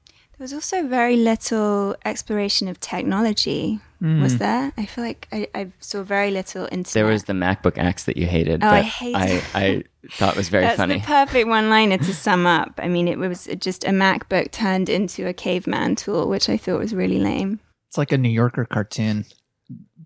There 0.06 0.44
was 0.44 0.52
also 0.52 0.86
very 0.86 1.16
little 1.16 1.96
exploration 2.04 2.68
of 2.68 2.80
technology. 2.80 3.80
Mm. 4.02 4.20
Was 4.20 4.38
there? 4.38 4.72
I 4.76 4.86
feel 4.86 5.04
like 5.04 5.28
I, 5.30 5.46
I, 5.54 5.68
saw 5.78 6.02
very 6.02 6.32
little 6.32 6.64
internet. 6.64 6.92
There 6.92 7.06
was 7.06 7.24
the 7.24 7.32
MacBook 7.32 7.78
X 7.78 8.04
that 8.04 8.16
you 8.16 8.26
hated. 8.26 8.64
Oh, 8.64 8.68
I 8.68 8.82
hated. 8.82 9.14
I, 9.14 9.42
I 9.54 9.84
thought 10.10 10.36
was 10.36 10.48
very 10.48 10.64
That's 10.64 10.76
funny. 10.76 10.98
the 10.98 11.00
perfect 11.00 11.48
one-liner 11.48 11.98
to 11.98 12.14
sum 12.14 12.46
up. 12.46 12.78
I 12.82 12.88
mean, 12.88 13.08
it 13.08 13.18
was 13.18 13.48
just 13.58 13.84
a 13.84 13.88
MacBook 13.90 14.50
turned 14.50 14.88
into 14.88 15.26
a 15.26 15.32
caveman 15.32 15.96
tool, 15.96 16.28
which 16.28 16.48
I 16.48 16.56
thought 16.56 16.78
was 16.78 16.94
really 16.94 17.18
lame. 17.18 17.60
It's 17.88 17.98
like 17.98 18.12
a 18.12 18.18
New 18.18 18.28
Yorker 18.30 18.64
cartoon, 18.64 19.26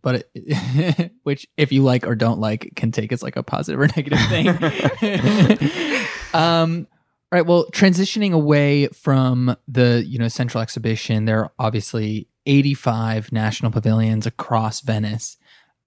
but 0.03 0.29
it, 0.35 1.13
which, 1.23 1.47
if 1.57 1.73
you 1.73 1.83
like 1.83 2.07
or 2.07 2.15
don't 2.15 2.41
like, 2.41 2.73
can 2.77 2.93
take 2.93 3.13
as 3.13 3.23
like 3.23 3.37
a 3.37 3.43
positive 3.43 3.81
or 3.81 3.89
negative 3.97 4.21
thing. 4.29 4.49
um, 6.35 6.87
all 7.33 7.39
right. 7.39 7.47
Well, 7.47 7.67
transitioning 7.73 8.33
away 8.33 8.87
from 8.89 9.57
the 9.67 10.05
you 10.07 10.19
know 10.19 10.29
central 10.29 10.63
exhibition, 10.63 11.25
there 11.25 11.41
are 11.41 11.53
obviously 11.59 12.29
85 12.47 13.33
national 13.33 13.73
pavilions 13.73 14.27
across 14.27 14.81
Venice. 14.81 15.37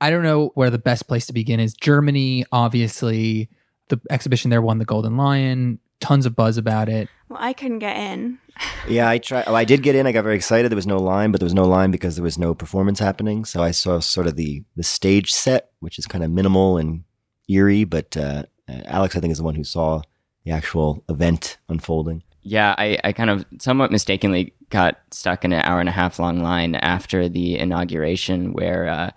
I 0.01 0.09
don't 0.09 0.23
know 0.23 0.51
where 0.55 0.69
the 0.69 0.77
best 0.77 1.07
place 1.07 1.25
to 1.27 1.33
begin 1.33 1.59
is. 1.59 1.73
Germany, 1.73 2.45
obviously, 2.51 3.49
the 3.89 3.99
exhibition 4.09 4.49
there 4.49 4.61
won 4.61 4.79
the 4.79 4.85
Golden 4.85 5.17
Lion. 5.17 5.79
Tons 5.99 6.25
of 6.25 6.35
buzz 6.35 6.57
about 6.57 6.87
it. 6.87 7.09
Well, 7.27 7.39
I 7.41 7.53
couldn't 7.53 7.79
get 7.79 7.97
in. 7.97 8.39
yeah, 8.87 9.09
I 9.09 9.17
tried. 9.17 9.45
Oh, 9.47 9.55
I 9.55 9.65
did 9.65 9.83
get 9.83 9.95
in. 9.95 10.07
I 10.07 10.11
got 10.11 10.23
very 10.23 10.35
excited. 10.35 10.71
There 10.71 10.77
was 10.77 10.87
no 10.87 10.97
line, 10.97 11.31
but 11.31 11.39
there 11.41 11.45
was 11.45 11.53
no 11.53 11.67
line 11.67 11.91
because 11.91 12.15
there 12.15 12.23
was 12.23 12.37
no 12.37 12.53
performance 12.53 12.99
happening. 12.99 13.45
So 13.45 13.61
I 13.61 13.71
saw 13.71 13.99
sort 13.99 14.27
of 14.27 14.35
the 14.35 14.63
the 14.75 14.83
stage 14.83 15.33
set, 15.33 15.71
which 15.79 15.99
is 15.99 16.07
kind 16.07 16.23
of 16.23 16.31
minimal 16.31 16.77
and 16.77 17.03
eerie. 17.49 17.83
But 17.83 18.15
uh, 18.15 18.43
Alex, 18.67 19.15
I 19.15 19.19
think, 19.19 19.31
is 19.31 19.39
the 19.39 19.43
one 19.43 19.55
who 19.55 19.63
saw 19.63 20.01
the 20.45 20.51
actual 20.51 21.03
event 21.09 21.57
unfolding. 21.67 22.23
Yeah, 22.41 22.73
I, 22.77 22.97
I 23.03 23.11
kind 23.11 23.29
of 23.29 23.45
somewhat 23.59 23.91
mistakenly 23.91 24.53
got 24.69 24.99
stuck 25.11 25.43
in 25.43 25.51
an 25.51 25.61
hour 25.61 25.79
and 25.79 25.89
a 25.89 25.93
half 25.93 26.19
long 26.19 26.41
line 26.41 26.75
after 26.75 27.27
the 27.27 27.57
inauguration, 27.57 28.53
where 28.53 28.87
uh, 28.87 29.11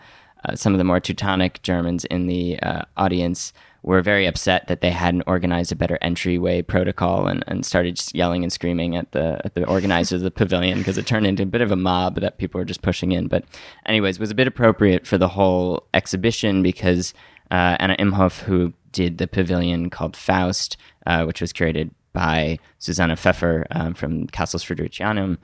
uh, 0.44 0.56
some 0.56 0.74
of 0.74 0.78
the 0.78 0.84
more 0.84 1.00
Teutonic 1.00 1.62
Germans 1.62 2.04
in 2.06 2.26
the 2.26 2.58
uh, 2.60 2.82
audience 2.96 3.52
were 3.82 4.00
very 4.00 4.26
upset 4.26 4.68
that 4.68 4.80
they 4.80 4.90
hadn't 4.90 5.24
organized 5.26 5.72
a 5.72 5.76
better 5.76 5.98
entryway 6.00 6.62
protocol 6.62 7.26
and, 7.26 7.42
and 7.48 7.66
started 7.66 8.00
yelling 8.14 8.42
and 8.42 8.52
screaming 8.52 8.96
at 8.96 9.10
the 9.12 9.40
at 9.44 9.54
the 9.54 9.64
organizers 9.66 10.20
of 10.20 10.22
the 10.22 10.30
pavilion 10.30 10.78
because 10.78 10.98
it 10.98 11.06
turned 11.06 11.26
into 11.26 11.42
a 11.42 11.46
bit 11.46 11.60
of 11.60 11.72
a 11.72 11.76
mob 11.76 12.20
that 12.20 12.38
people 12.38 12.58
were 12.58 12.64
just 12.64 12.82
pushing 12.82 13.12
in. 13.12 13.26
But 13.26 13.44
anyways, 13.86 14.18
was 14.18 14.30
a 14.30 14.36
bit 14.36 14.46
appropriate 14.46 15.06
for 15.06 15.18
the 15.18 15.28
whole 15.28 15.86
exhibition 15.94 16.62
because 16.62 17.12
uh, 17.50 17.76
Anne 17.80 17.96
Imhof, 17.98 18.40
who 18.40 18.72
did 18.92 19.18
the 19.18 19.26
pavilion 19.26 19.90
called 19.90 20.16
Faust, 20.16 20.76
uh, 21.06 21.24
which 21.24 21.40
was 21.40 21.52
curated 21.52 21.90
by 22.12 22.58
Susanne 22.78 23.14
Pfeffer 23.16 23.66
um, 23.70 23.94
from 23.94 24.26
Kassel's 24.28 24.64
Fridericianum, 24.64 25.38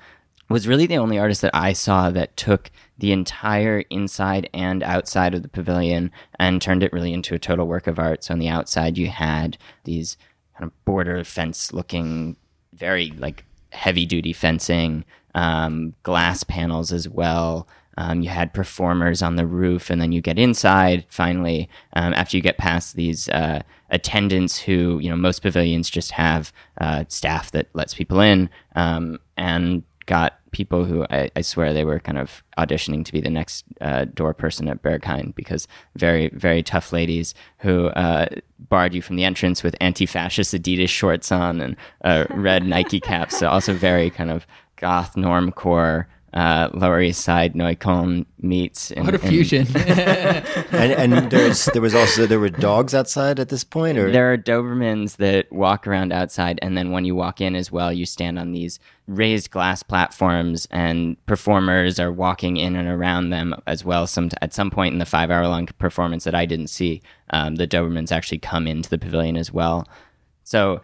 was 0.49 0.69
really 0.69 0.87
the 0.87 0.99
only 0.99 1.19
artist 1.19 1.43
that 1.43 1.55
I 1.55 1.73
saw 1.73 2.11
that 2.11 2.37
took 2.37 2.71
the 2.99 3.13
entire 3.13 3.85
inside 3.91 4.51
and 4.53 4.83
outside 4.83 5.35
of 5.35 5.43
the 5.43 5.49
pavilion 5.49 6.11
and 6.39 6.61
turned 6.61 6.83
it 6.83 6.93
really 6.93 7.13
into 7.13 7.35
a 7.35 7.39
total 7.39 7.67
work 7.67 7.87
of 7.87 7.99
art. 7.99 8.25
So 8.25 8.33
on 8.35 8.41
the 8.41 8.49
outside, 8.49 8.99
you 8.99 9.09
had 9.09 9.57
these 9.85 10.17
kind 10.57 10.65
of 10.65 10.85
border 10.85 11.23
fence 11.25 11.73
looking, 11.73 12.37
very 12.73 13.13
like 13.13 13.45
heavy 13.71 14.05
duty 14.05 14.33
fencing, 14.33 15.05
um, 15.35 15.95
glass 16.03 16.43
panels 16.43 16.93
as 16.93 17.09
well. 17.09 17.69
Um, 17.97 18.23
you 18.23 18.29
had 18.29 18.55
performers 18.55 19.23
on 19.23 19.35
the 19.35 19.47
roof, 19.47 19.91
and 19.91 20.01
then 20.01 20.13
you 20.13 20.21
get 20.21 20.39
inside 20.39 21.05
finally 21.09 21.69
um, 21.95 22.15
after 22.15 22.37
you 22.37 22.43
get 22.43 22.57
past 22.57 22.95
these 22.95 23.29
uh, 23.31 23.63
attendants 23.91 24.57
who, 24.57 25.01
you 25.01 25.11
know, 25.11 25.17
most 25.17 25.43
pavilions 25.43 25.91
just 25.91 26.13
have 26.13 26.53
uh, 26.81 27.05
staff 27.09 27.51
that 27.51 27.67
lets 27.75 27.95
people 27.95 28.21
in, 28.21 28.51
um, 28.77 29.19
and 29.37 29.83
got 30.09 30.39
people 30.53 30.87
who 30.87 31.05
I, 31.11 31.31
I, 31.37 31.43
swear 31.43 31.75
they 31.75 31.85
were 31.85 32.01
kind 32.01 32.17
of 32.17 32.43
auditioning 32.57 33.05
to 33.05 33.13
be 33.13 33.21
the 33.21 33.29
next 33.29 33.67
uh, 33.83 34.07
door 34.07 34.33
person 34.33 34.67
at 34.67 34.83
Berghain 34.83 35.35
because 35.35 35.69
very, 35.97 36.31
very 36.31 36.63
tough 36.63 36.95
ladies 36.95 37.35
who 37.59 37.89
uh, 37.89 38.27
barred 38.59 38.95
you 38.95 39.03
from 39.03 39.17
the 39.17 39.25
entrance 39.25 39.63
with 39.63 39.77
anti 39.83 40.07
fascist 40.07 40.55
Adidas 40.55 40.89
shorts 40.89 41.31
on 41.31 41.61
and 41.61 41.77
uh, 42.05 42.25
red 42.31 42.65
Nike 42.65 43.01
caps. 43.01 43.39
So, 43.39 43.49
also 43.49 43.75
very 43.75 44.09
kind 44.09 44.31
of 44.31 44.47
goth 44.77 45.15
normcore 45.15 46.07
uh, 46.35 46.69
Lower 46.75 47.01
East 47.01 47.23
Side 47.23 47.55
Neukölln 47.55 48.27
meets. 48.41 48.91
In, 48.91 49.05
what 49.05 49.15
a 49.15 49.19
fusion! 49.19 49.67
and, 49.77 51.15
and 51.15 51.31
there's 51.31 51.67
there 51.67 51.81
was 51.81 51.95
also 51.95 52.27
there 52.27 52.41
were 52.41 52.51
dogs 52.51 52.95
outside 52.95 53.41
at 53.41 53.49
this 53.49 53.65
point, 53.65 53.97
or 53.97 54.11
there 54.11 54.33
are 54.33 54.37
Dobermans 54.37 55.17
that 55.17 55.51
walk 55.51 55.87
around 55.87 56.13
outside, 56.13 56.59
and 56.61 56.77
then 56.77 56.91
when 56.91 57.05
you 57.05 57.15
walk 57.15 57.41
in 57.41 57.55
as 57.55 57.73
well, 57.73 57.93
you 57.93 58.05
stand 58.05 58.39
on 58.39 58.53
these 58.53 58.79
raised 59.07 59.51
glass 59.51 59.83
platforms, 59.83 60.69
and 60.71 61.17
performers 61.27 61.99
are 61.99 62.13
walking 62.13 62.59
in 62.59 62.77
and 62.77 62.89
around 62.89 63.31
them 63.31 63.55
as 63.67 63.85
well. 63.85 64.07
Some 64.07 64.31
at 64.43 64.53
some 64.53 64.71
point 64.71 64.93
in 64.93 64.99
the 64.99 65.07
five 65.07 65.31
hour 65.31 65.49
long 65.49 65.67
performance 65.79 66.25
that 66.25 66.35
I 66.35 66.45
didn't 66.45 66.69
see, 66.69 67.01
um, 67.31 67.57
the 67.57 67.67
Dobermans 67.67 68.13
actually 68.13 68.39
come 68.39 68.67
into 68.67 68.91
the 68.91 68.99
pavilion 68.99 69.37
as 69.37 69.53
well. 69.53 69.89
So 70.45 70.83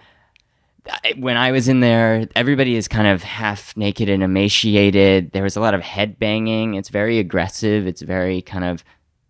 when 1.17 1.37
I 1.37 1.53
was 1.53 1.69
in 1.69 1.81
there, 1.81 2.29
everybody 2.37 2.77
is 2.77 2.89
kind 2.89 3.07
of 3.07 3.23
half 3.23 3.77
naked 3.77 4.09
and 4.09 4.23
emaciated. 4.23 5.33
There 5.33 5.43
was 5.43 5.57
a 5.57 5.61
lot 5.61 5.75
of 5.75 5.81
head 5.81 6.19
banging. 6.19 6.75
It's 6.75 6.89
very 6.89 7.19
aggressive. 7.19 7.87
It's 7.87 8.03
very 8.03 8.43
kind 8.43 8.65
of 8.65 8.85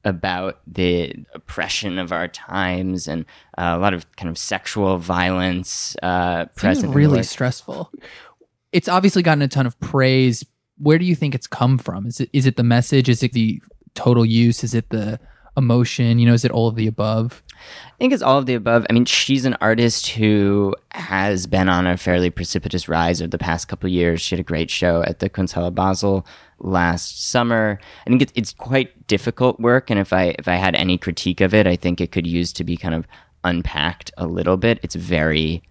about 0.04 0.60
the 0.66 1.14
oppression 1.34 1.98
of 1.98 2.12
our 2.12 2.28
times 2.28 3.08
and 3.08 3.24
uh, 3.56 3.74
a 3.74 3.78
lot 3.78 3.94
of 3.94 4.10
kind 4.16 4.28
of 4.28 4.36
sexual 4.36 4.98
violence 4.98 5.96
uh, 6.02 6.44
present. 6.56 6.94
Really 6.94 7.22
stressful. 7.22 7.90
It's 8.72 8.88
obviously 8.88 9.22
gotten 9.22 9.42
a 9.42 9.48
ton 9.48 9.66
of 9.66 9.78
praise. 9.80 10.44
Where 10.78 10.98
do 10.98 11.04
you 11.04 11.14
think 11.14 11.34
it's 11.34 11.46
come 11.46 11.78
from? 11.78 12.06
Is 12.06 12.20
it 12.20 12.28
is 12.32 12.46
it 12.46 12.56
the 12.56 12.64
message? 12.64 13.08
Is 13.08 13.22
it 13.22 13.32
the 13.32 13.62
total 13.94 14.26
use? 14.26 14.64
Is 14.64 14.74
it 14.74 14.90
the 14.90 15.20
emotion? 15.56 16.18
You 16.18 16.26
know, 16.26 16.34
is 16.34 16.44
it 16.44 16.50
all 16.50 16.68
of 16.68 16.76
the 16.76 16.86
above? 16.86 17.42
I 17.54 17.96
think 17.98 18.12
it's 18.12 18.22
all 18.22 18.38
of 18.38 18.46
the 18.46 18.54
above. 18.54 18.86
I 18.90 18.92
mean, 18.92 19.04
she's 19.04 19.44
an 19.44 19.56
artist 19.60 20.08
who 20.08 20.74
has 20.90 21.46
been 21.46 21.68
on 21.68 21.86
a 21.86 21.96
fairly 21.96 22.28
precipitous 22.30 22.88
rise 22.88 23.22
over 23.22 23.28
the 23.28 23.38
past 23.38 23.68
couple 23.68 23.88
years. 23.88 24.20
She 24.20 24.34
had 24.34 24.40
a 24.40 24.44
great 24.44 24.70
show 24.70 25.02
at 25.02 25.20
the 25.20 25.30
Kunsthalle 25.30 25.74
Basel 25.74 26.26
last 26.58 27.30
summer. 27.30 27.78
I 28.06 28.10
think 28.10 28.22
it's, 28.22 28.32
it's 28.34 28.52
quite 28.52 29.06
difficult 29.06 29.60
work, 29.60 29.90
and 29.90 30.00
if 30.00 30.12
I 30.12 30.34
if 30.38 30.48
I 30.48 30.56
had 30.56 30.74
any 30.74 30.98
critique 30.98 31.40
of 31.40 31.54
it, 31.54 31.66
I 31.66 31.76
think 31.76 32.00
it 32.00 32.12
could 32.12 32.26
use 32.26 32.52
to 32.54 32.64
be 32.64 32.76
kind 32.76 32.94
of 32.94 33.06
unpacked 33.44 34.10
a 34.16 34.26
little 34.26 34.56
bit. 34.56 34.80
It's 34.82 34.94
very 34.94 35.62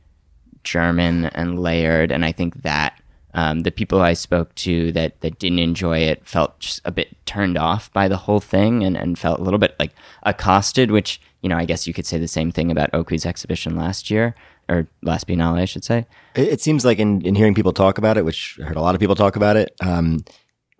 German 0.63 1.25
and 1.25 1.60
layered, 1.60 2.12
and 2.12 2.24
I 2.24 2.32
think 2.32 2.62
that 2.63 3.00
um, 3.34 3.62
the 3.62 3.72
people 3.72 4.02
I 4.02 4.13
spoke 4.13 4.54
to 4.56 4.92
that, 4.92 5.20
that 5.22 5.40
didn't 5.40 5.60
enjoy 5.60 6.00
it 6.00 6.28
felt 6.28 6.60
just 6.60 6.82
a 6.86 6.92
bit 6.92 7.16
turned 7.25 7.58
off 7.58 7.92
by 7.92 8.08
the 8.08 8.18
whole 8.18 8.40
thing 8.40 8.84
and, 8.84 8.96
and 8.96 9.18
felt 9.18 9.40
a 9.40 9.44
little 9.44 9.60
bit 9.60 9.75
like 9.80 9.92
accosted, 10.24 10.92
which, 10.92 11.20
you 11.42 11.50
know, 11.50 11.58
I 11.58 11.66
guess 11.66 11.88
you 11.88 11.94
could 11.94 12.06
say 12.06 12.18
the 12.20 12.28
same 12.28 12.52
thing 12.52 12.70
about 12.70 12.92
Okwui's 12.92 13.25
exhibition 13.25 13.75
last 13.75 14.12
year 14.12 14.36
or 14.70 14.88
last 15.02 15.28
Biennale, 15.28 15.60
I 15.60 15.66
should 15.66 15.84
say. 15.84 16.06
It, 16.36 16.48
it 16.48 16.62
seems 16.62 16.86
like 16.86 17.00
in, 17.00 17.22
in 17.22 17.36
hearing 17.36 17.56
people 17.56 17.74
talk 17.74 17.98
about 17.98 18.18
it, 18.18 18.25
which 18.25 18.60
I 18.62 18.66
heard 18.66 18.78
a 18.78 18.82
lot 18.82 18.96
of 18.96 19.02
people 19.02 19.16
talk 19.16 19.36
about 19.36 19.58
it, 19.58 19.74
um, 19.82 20.24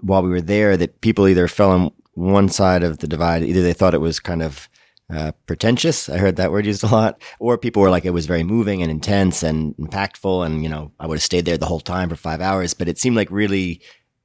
while 0.02 0.22
we 0.22 0.30
were 0.30 0.42
there, 0.42 0.78
that 0.78 1.02
people 1.02 1.28
either 1.28 1.48
fell 1.48 1.72
on 1.72 1.92
one 2.14 2.50
side 2.50 2.84
of 2.84 3.00
the 3.00 3.08
divide, 3.08 3.44
either 3.44 3.64
they 3.64 3.74
thought 3.74 3.94
it 3.94 4.02
was 4.02 4.20
kind 4.20 4.44
of 4.44 4.70
uh, 5.14 5.32
pretentious. 5.46 6.10
I 6.10 6.18
heard 6.18 6.38
that 6.38 6.52
word 6.52 6.66
used 6.66 6.84
a 6.84 6.88
lot. 6.88 7.22
Or 7.40 7.58
people 7.58 7.82
were 7.82 7.90
like, 7.90 8.06
it 8.06 8.12
was 8.12 8.26
very 8.26 8.44
moving 8.44 8.82
and 8.82 8.90
intense 8.90 9.44
and 9.44 9.76
impactful. 9.78 10.46
And, 10.46 10.64
you 10.64 10.70
know, 10.70 10.92
I 11.00 11.08
would 11.08 11.16
have 11.16 11.24
stayed 11.24 11.46
there 11.46 11.58
the 11.58 11.66
whole 11.66 11.80
time 11.80 12.10
for 12.10 12.16
five 12.16 12.42
hours, 12.42 12.74
but 12.74 12.88
it 12.88 12.98
seemed 12.98 13.16
like 13.16 13.30
really 13.30 13.82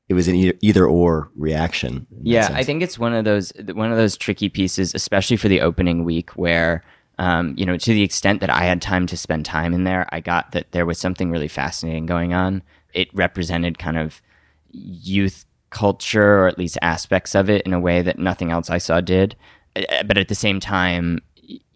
it 0.09 0.15
was 0.15 0.29
an 0.29 0.35
either, 0.35 0.55
either 0.63 0.87
or 0.87 1.31
reaction. 1.37 2.07
Yeah. 2.23 2.51
I 2.53 2.65
think 2.65 2.83
it's 2.83 2.99
one 2.99 3.13
of 3.13 3.25
those, 3.25 3.53
one 3.75 3.91
of 3.91 3.99
those 3.99 4.17
tricky 4.17 4.49
pieces, 4.49 4.95
especially 4.95 5.37
for 5.37 5.49
the 5.49 5.61
opening 5.61 6.05
week 6.05 6.31
where, 6.31 6.83
um, 7.19 7.55
you 7.59 7.67
know, 7.67 7.77
to 7.77 7.93
the 7.93 8.03
extent 8.03 8.41
that 8.41 8.51
I 8.51 8.65
had 8.65 8.81
time 8.81 9.07
to 9.09 9.17
spend 9.17 9.45
time 9.45 9.75
in 9.75 9.85
there, 9.85 10.09
I 10.11 10.21
got 10.21 10.53
that 10.53 10.73
there 10.73 10.87
was 10.87 10.99
something 10.99 11.31
really 11.31 11.49
fascinating 11.49 12.07
going 12.07 12.33
on. 12.33 12.63
It 12.95 13.09
represented 13.13 13.79
kind 13.79 13.99
of 13.99 14.23
youth 14.71 15.45
culture, 15.71 16.39
or 16.39 16.49
at 16.49 16.59
least 16.59 16.79
aspects 16.81 17.35
of 17.35 17.51
it, 17.51 17.63
in 17.67 17.75
a 17.75 17.81
way 17.81 18.01
that 18.01 18.19
nothing 18.19 18.51
else 18.51 18.71
I 18.71 18.79
saw 18.79 19.03
did. 19.03 19.37
Uh, 19.79 20.03
but 20.05 20.19
at 20.19 20.29
the 20.29 20.35
same 20.35 20.61
time, 20.61 21.21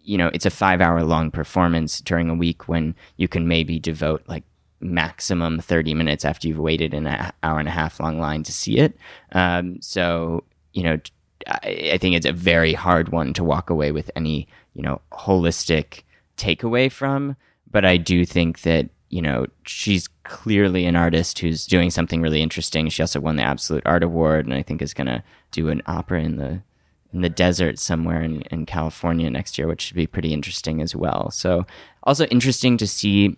you 0.03 0.17
know, 0.17 0.29
it's 0.33 0.45
a 0.45 0.49
five 0.51 0.81
hour 0.81 1.03
long 1.03 1.31
performance 1.31 2.01
during 2.01 2.29
a 2.29 2.35
week 2.35 2.67
when 2.67 2.95
you 3.17 3.27
can 3.27 3.47
maybe 3.47 3.79
devote 3.79 4.23
like 4.27 4.43
maximum 4.81 5.59
30 5.59 5.93
minutes 5.93 6.25
after 6.25 6.47
you've 6.47 6.59
waited 6.59 6.93
an 6.93 7.07
hour 7.07 7.59
and 7.59 7.67
a 7.67 7.71
half 7.71 7.99
long 7.99 8.19
line 8.19 8.43
to 8.43 8.51
see 8.51 8.77
it. 8.77 8.97
Um, 9.31 9.81
so, 9.81 10.43
you 10.73 10.83
know, 10.83 10.99
I, 11.47 11.91
I 11.93 11.97
think 11.97 12.15
it's 12.15 12.25
a 12.25 12.33
very 12.33 12.73
hard 12.73 13.09
one 13.09 13.33
to 13.33 13.43
walk 13.43 13.69
away 13.69 13.91
with 13.91 14.11
any, 14.15 14.47
you 14.73 14.81
know, 14.81 15.01
holistic 15.11 16.03
takeaway 16.37 16.91
from. 16.91 17.35
But 17.71 17.85
I 17.85 17.97
do 17.97 18.25
think 18.25 18.61
that, 18.61 18.89
you 19.09 19.21
know, 19.21 19.47
she's 19.65 20.07
clearly 20.25 20.85
an 20.85 20.95
artist 20.95 21.39
who's 21.39 21.65
doing 21.65 21.89
something 21.89 22.21
really 22.21 22.41
interesting. 22.41 22.89
She 22.89 23.01
also 23.01 23.19
won 23.19 23.37
the 23.37 23.43
Absolut 23.43 23.85
Art 23.85 24.03
Award 24.03 24.45
and 24.45 24.53
I 24.53 24.63
think 24.63 24.81
is 24.81 24.93
going 24.93 25.07
to 25.07 25.23
do 25.51 25.69
an 25.69 25.81
opera 25.85 26.21
in 26.21 26.37
the 26.37 26.61
in 27.13 27.21
the 27.21 27.29
desert 27.29 27.79
somewhere 27.79 28.21
in, 28.21 28.41
in 28.43 28.65
California 28.65 29.29
next 29.29 29.57
year, 29.57 29.67
which 29.67 29.81
should 29.81 29.95
be 29.95 30.07
pretty 30.07 30.33
interesting 30.33 30.81
as 30.81 30.95
well. 30.95 31.29
So, 31.31 31.65
also 32.03 32.25
interesting 32.25 32.77
to 32.77 32.87
see 32.87 33.37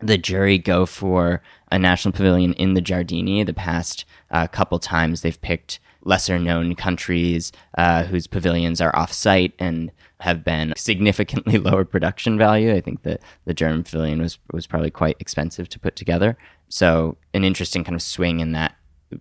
the 0.00 0.18
jury 0.18 0.58
go 0.58 0.84
for 0.86 1.42
a 1.70 1.78
national 1.78 2.12
pavilion 2.12 2.54
in 2.54 2.74
the 2.74 2.82
Giardini. 2.82 3.44
The 3.46 3.54
past 3.54 4.04
uh, 4.30 4.46
couple 4.48 4.78
times 4.78 5.20
they've 5.20 5.40
picked 5.40 5.78
lesser 6.04 6.38
known 6.38 6.74
countries 6.74 7.52
uh, 7.78 8.04
whose 8.04 8.26
pavilions 8.26 8.80
are 8.80 8.94
off 8.96 9.12
site 9.12 9.54
and 9.58 9.92
have 10.20 10.44
been 10.44 10.72
significantly 10.76 11.58
lower 11.58 11.84
production 11.84 12.38
value. 12.38 12.74
I 12.74 12.80
think 12.80 13.02
that 13.02 13.20
the 13.44 13.54
German 13.54 13.84
pavilion 13.84 14.20
was 14.20 14.38
was 14.52 14.66
probably 14.66 14.90
quite 14.90 15.16
expensive 15.20 15.68
to 15.70 15.78
put 15.78 15.96
together. 15.96 16.36
So 16.68 17.16
an 17.34 17.44
interesting 17.44 17.84
kind 17.84 17.94
of 17.94 18.02
swing 18.02 18.40
in 18.40 18.52
that 18.52 18.74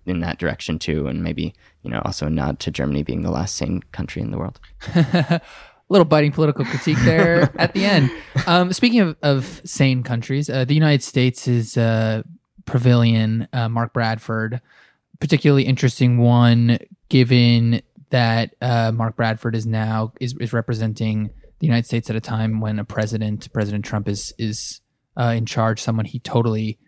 in 0.06 0.20
that 0.22 0.40
direction 0.40 0.80
too, 0.80 1.08
and 1.08 1.24
maybe 1.24 1.54
you 1.84 1.90
know 1.90 2.02
also 2.06 2.28
a 2.28 2.30
nod 2.30 2.60
to 2.62 2.72
Germany 2.72 3.04
being 3.04 3.22
the 3.22 3.32
last 3.32 3.56
sane 3.56 3.82
country 3.92 4.22
in 4.22 4.32
the 4.32 4.38
world. 4.38 4.60
a 4.96 5.42
little 5.90 6.06
biting 6.06 6.32
political 6.32 6.66
critique 6.66 6.98
there 7.04 7.52
at 7.60 7.74
the 7.74 7.86
end. 7.86 8.12
Um, 8.48 8.74
speaking 8.74 9.02
of, 9.02 9.18
of 9.22 9.62
sane 9.66 10.04
countries, 10.04 10.50
uh, 10.50 10.66
the 10.66 10.74
United 10.74 11.04
States 11.04 11.48
is 11.48 11.78
uh, 11.78 12.24
pavilion, 12.66 13.48
uh, 13.54 13.70
Mark 13.70 13.94
Bradford, 13.94 14.62
particularly 15.20 15.64
interesting 15.64 16.18
one 16.18 16.80
given 17.10 17.82
that 18.10 18.56
uh, 18.62 18.92
Mark 18.94 19.16
Bradford 19.16 19.56
is 19.56 19.66
now 19.66 20.14
is, 20.20 20.36
is 20.40 20.54
representing 20.54 21.30
the 21.60 21.68
United 21.68 21.86
States 21.86 22.10
at 22.10 22.16
a 22.16 22.22
time 22.22 22.60
when 22.60 22.80
a 22.80 22.86
president, 22.86 23.52
President 23.54 23.86
Trump, 23.86 24.08
is 24.08 24.34
is 24.38 24.82
uh, 25.18 25.34
in 25.36 25.46
charge, 25.46 25.82
someone 25.82 26.06
he 26.06 26.20
totally 26.20 26.80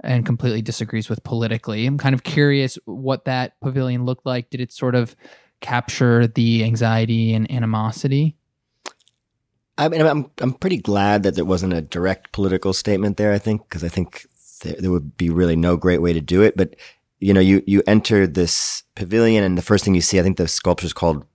and 0.00 0.26
completely 0.26 0.62
disagrees 0.62 1.08
with 1.08 1.22
politically. 1.24 1.86
I'm 1.86 1.98
kind 1.98 2.14
of 2.14 2.22
curious 2.22 2.78
what 2.84 3.24
that 3.24 3.58
pavilion 3.60 4.04
looked 4.04 4.26
like. 4.26 4.50
Did 4.50 4.60
it 4.60 4.72
sort 4.72 4.94
of 4.94 5.16
capture 5.60 6.26
the 6.26 6.64
anxiety 6.64 7.32
and 7.34 7.50
animosity? 7.50 8.36
I 9.78 9.88
mean, 9.88 10.00
I'm 10.00 10.30
I'm 10.38 10.54
pretty 10.54 10.78
glad 10.78 11.22
that 11.22 11.34
there 11.34 11.44
wasn't 11.44 11.74
a 11.74 11.82
direct 11.82 12.32
political 12.32 12.72
statement 12.72 13.16
there. 13.16 13.32
I 13.32 13.38
think 13.38 13.68
because 13.68 13.84
I 13.84 13.88
think 13.88 14.26
there, 14.62 14.76
there, 14.78 14.90
would 14.90 15.16
be 15.16 15.28
really 15.28 15.56
no 15.56 15.76
great 15.76 16.00
way 16.00 16.12
to 16.12 16.20
do 16.20 16.42
it. 16.42 16.56
But 16.56 16.76
you 17.20 17.34
know, 17.34 17.40
you 17.40 17.62
you 17.66 17.82
enter 17.86 18.26
this 18.26 18.84
pavilion, 18.94 19.44
and 19.44 19.58
the 19.58 19.62
first 19.62 19.84
thing 19.84 19.94
you 19.94 20.00
see, 20.00 20.18
I 20.18 20.22
think 20.22 20.38
the 20.38 20.48
sculpture 20.48 20.86
is 20.86 20.94
called 20.94 21.26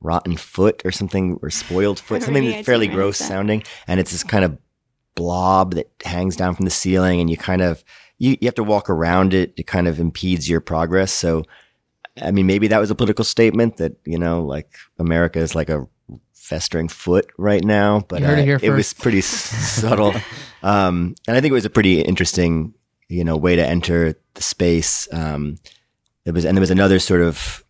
rotten 0.00 0.36
foot 0.36 0.82
or 0.84 0.92
something 0.92 1.38
or 1.42 1.50
spoiled 1.50 1.98
foot, 1.98 2.22
something 2.24 2.42
really? 2.42 2.56
That's 2.56 2.66
fairly 2.66 2.88
gross 2.88 3.18
that. 3.18 3.28
sounding, 3.28 3.64
and 3.86 4.00
it's 4.00 4.12
this 4.12 4.24
kind 4.24 4.44
of 4.44 4.56
blob 5.14 5.74
that 5.74 5.90
hangs 6.04 6.36
down 6.36 6.54
from 6.54 6.64
the 6.64 6.70
ceiling, 6.70 7.20
and 7.20 7.30
you 7.30 7.36
kind 7.36 7.62
of 7.62 7.84
you, 8.18 8.36
you 8.40 8.46
have 8.46 8.54
to 8.54 8.64
walk 8.64 8.88
around 8.90 9.34
it. 9.34 9.52
It 9.56 9.66
kind 9.66 9.88
of 9.88 9.98
impedes 10.00 10.48
your 10.48 10.60
progress. 10.60 11.12
So, 11.12 11.44
I 12.22 12.30
mean, 12.30 12.46
maybe 12.46 12.68
that 12.68 12.78
was 12.78 12.90
a 12.90 12.94
political 12.94 13.24
statement 13.24 13.76
that 13.78 13.96
you 14.04 14.18
know, 14.18 14.42
like 14.42 14.74
America 14.98 15.38
is 15.38 15.54
like 15.54 15.68
a 15.68 15.86
festering 16.32 16.88
foot 16.88 17.26
right 17.38 17.64
now. 17.64 18.00
But 18.08 18.20
You 18.20 18.26
heard 18.26 18.38
it 18.38 18.54
uh, 18.54 18.58
it 18.62 18.70
was 18.70 18.92
pretty 18.92 19.20
subtle, 19.20 20.14
um, 20.62 21.14
and 21.26 21.36
I 21.36 21.40
think 21.40 21.50
it 21.50 21.54
was 21.54 21.64
a 21.64 21.70
pretty 21.70 22.00
interesting, 22.02 22.74
you 23.08 23.24
know, 23.24 23.36
way 23.36 23.56
to 23.56 23.66
enter 23.66 24.14
the 24.34 24.42
space. 24.42 25.08
Um, 25.12 25.58
there 26.24 26.32
was, 26.32 26.44
and 26.44 26.56
there 26.56 26.60
was 26.62 26.70
another 26.70 26.98
sort 26.98 27.20
of 27.20 27.64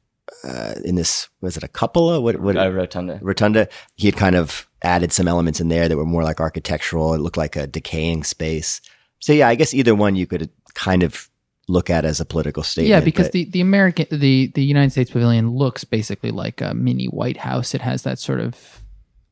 uh, 0.44 0.74
in 0.84 0.94
this 0.94 1.28
was 1.40 1.56
it 1.56 1.62
a 1.62 1.68
cupola? 1.68 2.20
What 2.20 2.40
what 2.40 2.56
Uh, 2.56 2.70
rotunda. 2.70 3.18
rotunda? 3.22 3.68
He 3.96 4.06
had 4.08 4.16
kind 4.16 4.36
of 4.36 4.68
added 4.84 5.12
some 5.12 5.26
elements 5.26 5.60
in 5.60 5.68
there 5.68 5.88
that 5.88 5.96
were 5.96 6.04
more 6.04 6.22
like 6.22 6.40
architectural. 6.40 7.14
It 7.14 7.20
looked 7.20 7.36
like 7.36 7.56
a 7.56 7.66
decaying 7.66 8.24
space. 8.24 8.80
So 9.18 9.32
yeah, 9.32 9.48
I 9.48 9.54
guess 9.54 9.74
either 9.74 9.94
one 9.94 10.16
you 10.16 10.26
could 10.26 10.50
kind 10.74 11.02
of 11.02 11.28
look 11.66 11.88
at 11.88 12.04
as 12.04 12.20
a 12.20 12.24
political 12.24 12.62
statement. 12.62 12.90
Yeah, 12.90 13.00
because 13.00 13.26
but- 13.26 13.32
the, 13.32 13.44
the 13.46 13.60
American 13.60 14.06
the 14.10 14.48
the 14.54 14.64
United 14.64 14.90
States 14.90 15.10
Pavilion 15.10 15.50
looks 15.50 15.84
basically 15.84 16.30
like 16.30 16.60
a 16.60 16.74
mini 16.74 17.06
White 17.06 17.38
House. 17.38 17.74
It 17.74 17.80
has 17.80 18.02
that 18.02 18.18
sort 18.18 18.40
of 18.40 18.82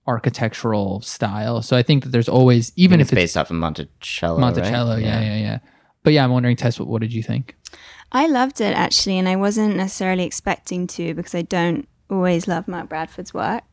architectural 0.07 1.01
style. 1.03 1.63
So 1.63 1.77
I 1.77 1.83
think 1.83 2.05
that 2.05 2.11
there's 2.11 2.29
always 2.29 2.73
even 2.77 3.01
it's 3.01 3.09
if 3.09 3.13
it's 3.13 3.23
based 3.23 3.37
off 3.37 3.51
of 3.51 3.57
Monticello. 3.57 4.39
Monticello, 4.39 4.95
right? 4.95 5.03
yeah, 5.03 5.21
yeah, 5.21 5.37
yeah. 5.37 5.59
But 6.03 6.13
yeah, 6.15 6.25
I'm 6.25 6.33
wondering, 6.33 6.57
Tess, 6.57 6.81
what, 6.81 6.89
what 6.89 7.01
did 7.01 7.13
you 7.13 7.23
think? 7.23 7.55
I 8.11 8.27
loved 8.27 8.61
it 8.61 8.77
actually, 8.77 9.19
and 9.19 9.29
I 9.29 9.37
wasn't 9.37 9.77
necessarily 9.77 10.25
expecting 10.25 10.87
to 10.89 11.15
because 11.15 11.35
I 11.35 11.43
don't 11.43 11.89
always 12.11 12.49
love 12.49 12.69
Mark 12.69 12.89
Bradford's 12.89 13.33
work. 13.33 13.72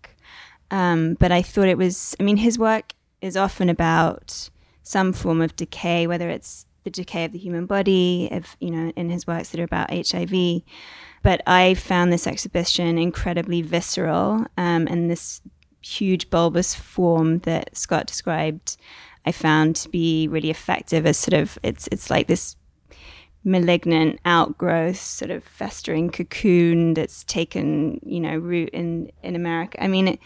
Um, 0.71 1.15
but 1.15 1.31
I 1.31 1.41
thought 1.41 1.67
it 1.67 1.77
was, 1.77 2.15
I 2.19 2.23
mean, 2.23 2.37
his 2.37 2.59
work 2.59 2.93
is 3.21 3.35
often 3.35 3.69
about 3.69 4.49
some 4.83 5.13
form 5.13 5.41
of 5.41 5.55
decay, 5.55 6.07
whether 6.07 6.29
it's 6.29 6.65
the 6.83 6.89
decay 6.89 7.25
of 7.25 7.31
the 7.31 7.37
human 7.37 7.65
body, 7.65 8.29
of, 8.31 8.55
you 8.59 8.71
know, 8.71 8.91
in 8.95 9.09
his 9.09 9.27
works 9.27 9.49
that 9.49 9.59
are 9.59 9.65
about 9.65 9.91
HIV. 9.91 10.61
But 11.21 11.41
I 11.45 11.73
found 11.73 12.11
this 12.11 12.27
exhibition 12.27 12.97
incredibly 12.97 13.61
visceral 13.61 14.45
um, 14.57 14.87
and 14.87 15.09
this 15.09 15.41
huge 15.81 16.29
bulbous 16.29 16.75
form 16.75 17.39
that 17.39 17.75
Scott 17.75 18.05
described. 18.07 18.77
I 19.25 19.31
found 19.31 19.75
to 19.77 19.89
be 19.89 20.27
really 20.27 20.49
effective 20.49 21.05
as 21.05 21.17
sort 21.17 21.39
of 21.39 21.59
it's 21.61 21.87
it's 21.91 22.09
like 22.09 22.27
this 22.27 22.55
malignant 23.43 24.19
outgrowth, 24.25 24.97
sort 24.97 25.31
of 25.31 25.43
festering 25.43 26.09
cocoon 26.09 26.93
that's 26.93 27.23
taken, 27.25 27.99
you 28.03 28.19
know, 28.19 28.37
root 28.37 28.69
in 28.69 29.11
in 29.23 29.35
America. 29.35 29.81
I 29.83 29.87
mean, 29.87 30.07
it 30.07 30.19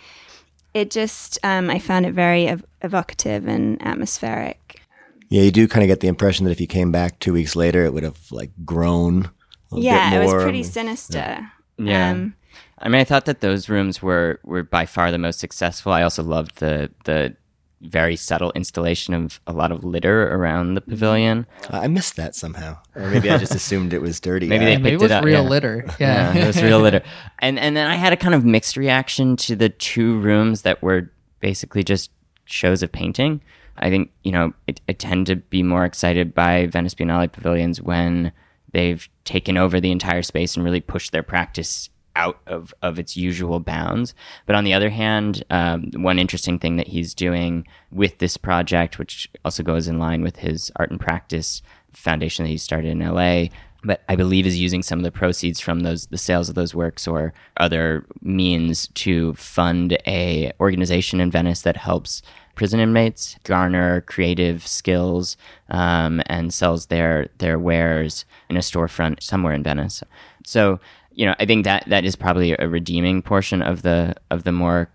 it 0.74 0.92
just 0.92 1.38
um, 1.44 1.70
I 1.70 1.80
found 1.80 2.06
it 2.06 2.14
very 2.14 2.48
ev- 2.48 2.66
evocative 2.82 3.48
and 3.48 3.82
atmospheric. 3.86 4.82
yeah, 5.30 5.42
you 5.44 5.52
do 5.52 5.68
kind 5.68 5.84
of 5.84 5.88
get 5.88 6.00
the 6.00 6.08
impression 6.08 6.46
that 6.46 6.52
if 6.52 6.62
you 6.62 6.68
came 6.68 6.92
back 6.92 7.20
two 7.20 7.34
weeks 7.34 7.56
later, 7.56 7.86
it 7.86 7.94
would 7.94 8.04
have 8.04 8.20
like 8.32 8.52
grown. 8.66 9.30
A 9.72 9.80
Yeah, 9.80 10.10
bit 10.12 10.22
it 10.22 10.26
was 10.26 10.44
pretty 10.44 10.64
sinister. 10.64 11.50
Yeah. 11.78 12.12
Um, 12.12 12.36
I 12.80 12.90
mean, 12.90 13.02
I 13.02 13.04
thought 13.06 13.26
that 13.26 13.42
those 13.42 13.70
rooms 13.70 14.02
were 14.02 14.40
were 14.44 14.64
by 14.64 14.86
far 14.86 15.10
the 15.12 15.18
most 15.18 15.40
successful. 15.40 15.92
I 15.92 16.04
also 16.04 16.22
loved 16.24 16.58
the 16.58 16.92
the 17.06 17.36
very 17.84 18.16
subtle 18.16 18.52
installation 18.52 19.14
of 19.14 19.40
a 19.46 19.54
lot 19.54 19.72
of 19.72 19.84
litter 19.84 20.34
around 20.34 20.74
the 20.74 20.82
mm-hmm. 20.82 20.92
pavilion. 20.92 21.46
I 21.70 21.88
missed 21.88 22.16
that 22.16 22.36
somehow, 22.36 22.78
or 22.96 23.10
maybe 23.10 23.30
I 23.30 23.38
just 23.38 23.56
assumed 23.56 23.94
it 23.94 24.02
was 24.02 24.20
dirty. 24.20 24.48
Maybe 24.48 24.66
they 24.66 24.72
Yeah, 24.72 24.78
maybe 24.78 24.90
it 24.90 24.92
picked 24.94 25.02
was 25.02 25.12
it 25.12 25.16
up, 25.16 25.24
real 25.24 25.44
yeah. 25.44 25.50
litter. 25.50 25.86
Yeah, 26.00 26.34
it 26.36 26.48
was 26.48 26.62
real 26.62 26.80
litter. 26.80 27.02
And 27.40 27.60
and 27.60 27.76
then 27.76 27.88
I 27.88 27.96
had 27.96 28.14
a 28.14 28.18
kind 28.18 28.34
of 28.34 28.46
mixed 28.46 28.78
reaction 28.78 29.36
to 29.38 29.56
the 29.56 29.70
two 29.70 30.20
rooms 30.20 30.62
that 30.62 30.82
were 30.82 31.12
basically 31.40 31.84
just 31.84 32.10
shows 32.46 32.82
of 32.84 32.92
painting. 32.92 33.42
I 33.78 33.90
think 33.90 34.12
you 34.24 34.32
know 34.32 34.54
I, 34.70 34.76
I 34.88 34.94
tend 34.94 35.28
to 35.28 35.36
be 35.36 35.64
more 35.64 35.84
excited 35.84 36.34
by 36.34 36.68
Venice 36.68 36.96
Biennale 36.96 37.32
pavilions 37.32 37.82
when 37.82 38.32
they've 38.72 39.08
taken 39.26 39.58
over 39.58 39.80
the 39.80 39.92
entire 39.92 40.22
space 40.22 40.56
and 40.56 40.64
really 40.64 40.82
pushed 40.82 41.12
their 41.12 41.24
practice 41.24 41.90
out 42.16 42.40
of, 42.48 42.74
of 42.82 43.00
its 43.00 43.18
usual 43.18 43.60
bounds. 43.60 44.14
But 44.46 44.56
on 44.56 44.64
the 44.64 44.74
other 44.74 44.90
hand, 44.90 45.44
um, 45.50 45.92
one 45.96 46.20
interesting 46.20 46.60
thing 46.60 46.78
that 46.78 46.88
he's 46.88 47.14
doing 47.14 47.68
with 47.92 48.20
this 48.20 48.38
project, 48.38 49.00
which 49.00 49.30
also 49.44 49.64
goes 49.64 49.88
in 49.88 50.00
line 50.00 50.22
with 50.22 50.38
his 50.38 50.72
art 50.76 50.92
and 50.92 51.00
practice 51.00 51.62
foundation 51.92 52.44
that 52.44 52.50
he 52.50 52.58
started 52.58 52.92
in 52.92 53.00
LA, 53.00 53.46
but 53.84 54.02
I 54.08 54.16
believe 54.16 54.48
is 54.48 54.60
using 54.60 54.82
some 54.82 55.00
of 55.00 55.04
the 55.04 55.12
proceeds 55.12 55.60
from 55.60 55.82
those 55.82 56.08
the 56.08 56.18
sales 56.18 56.50
of 56.50 56.56
those 56.56 56.74
works 56.74 57.08
or 57.08 57.34
other 57.58 58.06
means 58.22 58.88
to 58.96 59.34
fund 59.34 59.98
a 60.08 60.52
organization 60.60 61.20
in 61.20 61.32
Venice 61.32 61.62
that 61.64 61.78
helps 61.78 62.22
prison 62.56 62.80
inmates 62.80 63.36
garner 63.44 64.02
creative 64.02 64.66
skills 64.66 65.38
um, 65.70 66.22
and 66.28 66.54
sells 66.54 66.88
their 66.88 67.28
their 67.40 67.60
wares 67.60 68.26
in 68.50 68.58
a 68.58 68.62
storefront 68.62 69.22
somewhere 69.22 69.54
in 69.54 69.64
Venice. 69.64 70.04
So 70.46 70.80
you 71.14 71.26
know, 71.26 71.36
I 71.40 71.46
think 71.46 71.66
that 71.66 71.86
that 71.88 72.06
is 72.06 72.16
probably 72.16 72.56
a 72.58 72.68
redeeming 72.68 73.22
portion 73.22 73.62
of 73.62 73.82
the 73.82 74.16
of 74.32 74.44
the 74.44 74.52
more 74.52 74.90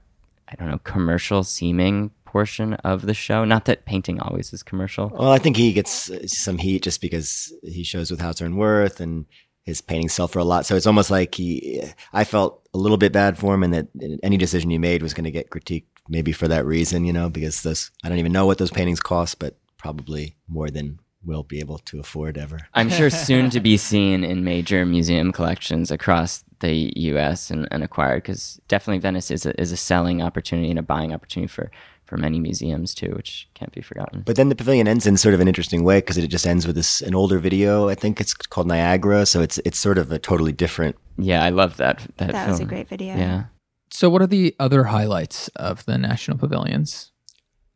I 0.48 0.54
don't 0.56 0.70
know 0.70 0.78
commercial 0.78 1.44
seeming 1.44 2.10
portion 2.24 2.74
of 2.74 3.02
the 3.02 3.14
show. 3.14 3.44
Not 3.44 3.64
that 3.66 3.84
painting 3.84 4.20
always 4.20 4.52
is 4.52 4.62
commercial. 4.62 5.08
Well, 5.08 5.32
I 5.32 5.38
think 5.38 5.56
he 5.56 5.72
gets 5.72 6.10
some 6.26 6.58
heat 6.58 6.82
just 6.82 7.00
because 7.00 7.52
he 7.62 7.82
shows 7.82 8.10
with 8.10 8.20
Hauser 8.20 8.44
and 8.44 8.58
Wirth 8.58 9.00
and 9.00 9.26
his 9.68 9.80
paintings 9.80 10.14
sell 10.14 10.28
for 10.28 10.38
a 10.38 10.44
lot. 10.44 10.64
So 10.64 10.76
it's 10.76 10.86
almost 10.86 11.10
like 11.10 11.34
he, 11.34 11.82
I 12.12 12.24
felt 12.24 12.66
a 12.72 12.78
little 12.78 12.96
bit 12.96 13.12
bad 13.12 13.36
for 13.36 13.54
him 13.54 13.62
and 13.62 13.74
that 13.74 13.88
any 14.22 14.38
decision 14.38 14.70
he 14.70 14.78
made 14.78 15.02
was 15.02 15.12
going 15.12 15.24
to 15.24 15.30
get 15.30 15.50
critiqued 15.50 15.84
maybe 16.08 16.32
for 16.32 16.48
that 16.48 16.64
reason, 16.64 17.04
you 17.04 17.12
know, 17.12 17.28
because 17.28 17.62
those, 17.62 17.90
I 18.02 18.08
don't 18.08 18.18
even 18.18 18.32
know 18.32 18.46
what 18.46 18.56
those 18.56 18.70
paintings 18.70 19.00
cost, 19.00 19.38
but 19.38 19.58
probably 19.76 20.36
more 20.48 20.70
than 20.70 20.98
we'll 21.24 21.42
be 21.42 21.60
able 21.60 21.78
to 21.78 22.00
afford 22.00 22.38
ever. 22.38 22.58
I'm 22.74 22.90
sure 22.90 23.10
soon 23.28 23.50
to 23.50 23.60
be 23.60 23.76
seen 23.76 24.24
in 24.24 24.44
major 24.44 24.84
museum 24.86 25.32
collections 25.32 25.90
across 25.90 26.44
the 26.60 26.92
U.S. 26.96 27.50
and, 27.50 27.68
and 27.70 27.84
acquired 27.84 28.22
because 28.22 28.60
definitely 28.68 28.98
Venice 28.98 29.30
is 29.30 29.46
a, 29.46 29.60
is 29.60 29.72
a 29.72 29.76
selling 29.76 30.22
opportunity 30.22 30.70
and 30.70 30.78
a 30.78 30.82
buying 30.82 31.12
opportunity 31.12 31.48
for, 31.48 31.70
for 32.04 32.16
many 32.16 32.40
museums 32.40 32.94
too, 32.94 33.12
which 33.14 33.48
can't 33.54 33.72
be 33.72 33.80
forgotten. 33.80 34.22
But 34.26 34.36
then 34.36 34.48
the 34.48 34.56
pavilion 34.56 34.88
ends 34.88 35.06
in 35.06 35.16
sort 35.16 35.34
of 35.34 35.40
an 35.40 35.48
interesting 35.48 35.84
way 35.84 35.98
because 35.98 36.18
it 36.18 36.26
just 36.28 36.46
ends 36.46 36.66
with 36.66 36.76
this 36.76 37.00
an 37.00 37.14
older 37.14 37.38
video. 37.38 37.88
I 37.88 37.94
think 37.94 38.20
it's 38.20 38.34
called 38.34 38.66
Niagara, 38.66 39.26
so 39.26 39.40
it's 39.40 39.58
it's 39.58 39.78
sort 39.78 39.98
of 39.98 40.10
a 40.10 40.18
totally 40.18 40.52
different. 40.52 40.96
Yeah, 41.16 41.42
I 41.44 41.50
love 41.50 41.76
that. 41.76 42.06
That, 42.16 42.32
that 42.32 42.48
was 42.48 42.60
a 42.60 42.64
great 42.64 42.88
video. 42.88 43.16
Yeah. 43.16 43.44
So, 43.90 44.10
what 44.10 44.22
are 44.22 44.26
the 44.26 44.54
other 44.58 44.84
highlights 44.84 45.48
of 45.56 45.84
the 45.86 45.96
national 45.98 46.38
pavilions? 46.38 47.12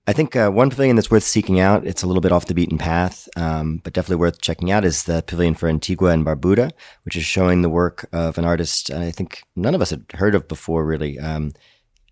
I 0.04 0.12
think 0.12 0.34
uh, 0.34 0.50
one 0.50 0.68
pavilion 0.68 0.96
that's 0.96 1.12
worth 1.12 1.22
seeking 1.22 1.60
out. 1.60 1.86
It's 1.86 2.02
a 2.02 2.08
little 2.08 2.20
bit 2.20 2.32
off 2.32 2.46
the 2.46 2.54
beaten 2.54 2.76
path, 2.76 3.28
um, 3.36 3.80
but 3.84 3.92
definitely 3.92 4.16
worth 4.16 4.40
checking 4.40 4.68
out 4.68 4.84
is 4.84 5.04
the 5.04 5.22
pavilion 5.24 5.54
for 5.54 5.68
Antigua 5.68 6.10
and 6.10 6.26
Barbuda, 6.26 6.72
which 7.04 7.14
is 7.14 7.24
showing 7.24 7.62
the 7.62 7.68
work 7.68 8.08
of 8.12 8.36
an 8.36 8.44
artist 8.44 8.90
I 8.90 9.12
think 9.12 9.44
none 9.54 9.76
of 9.76 9.80
us 9.80 9.90
had 9.90 10.04
heard 10.14 10.34
of 10.34 10.48
before. 10.48 10.84
Really, 10.84 11.20
um, 11.20 11.52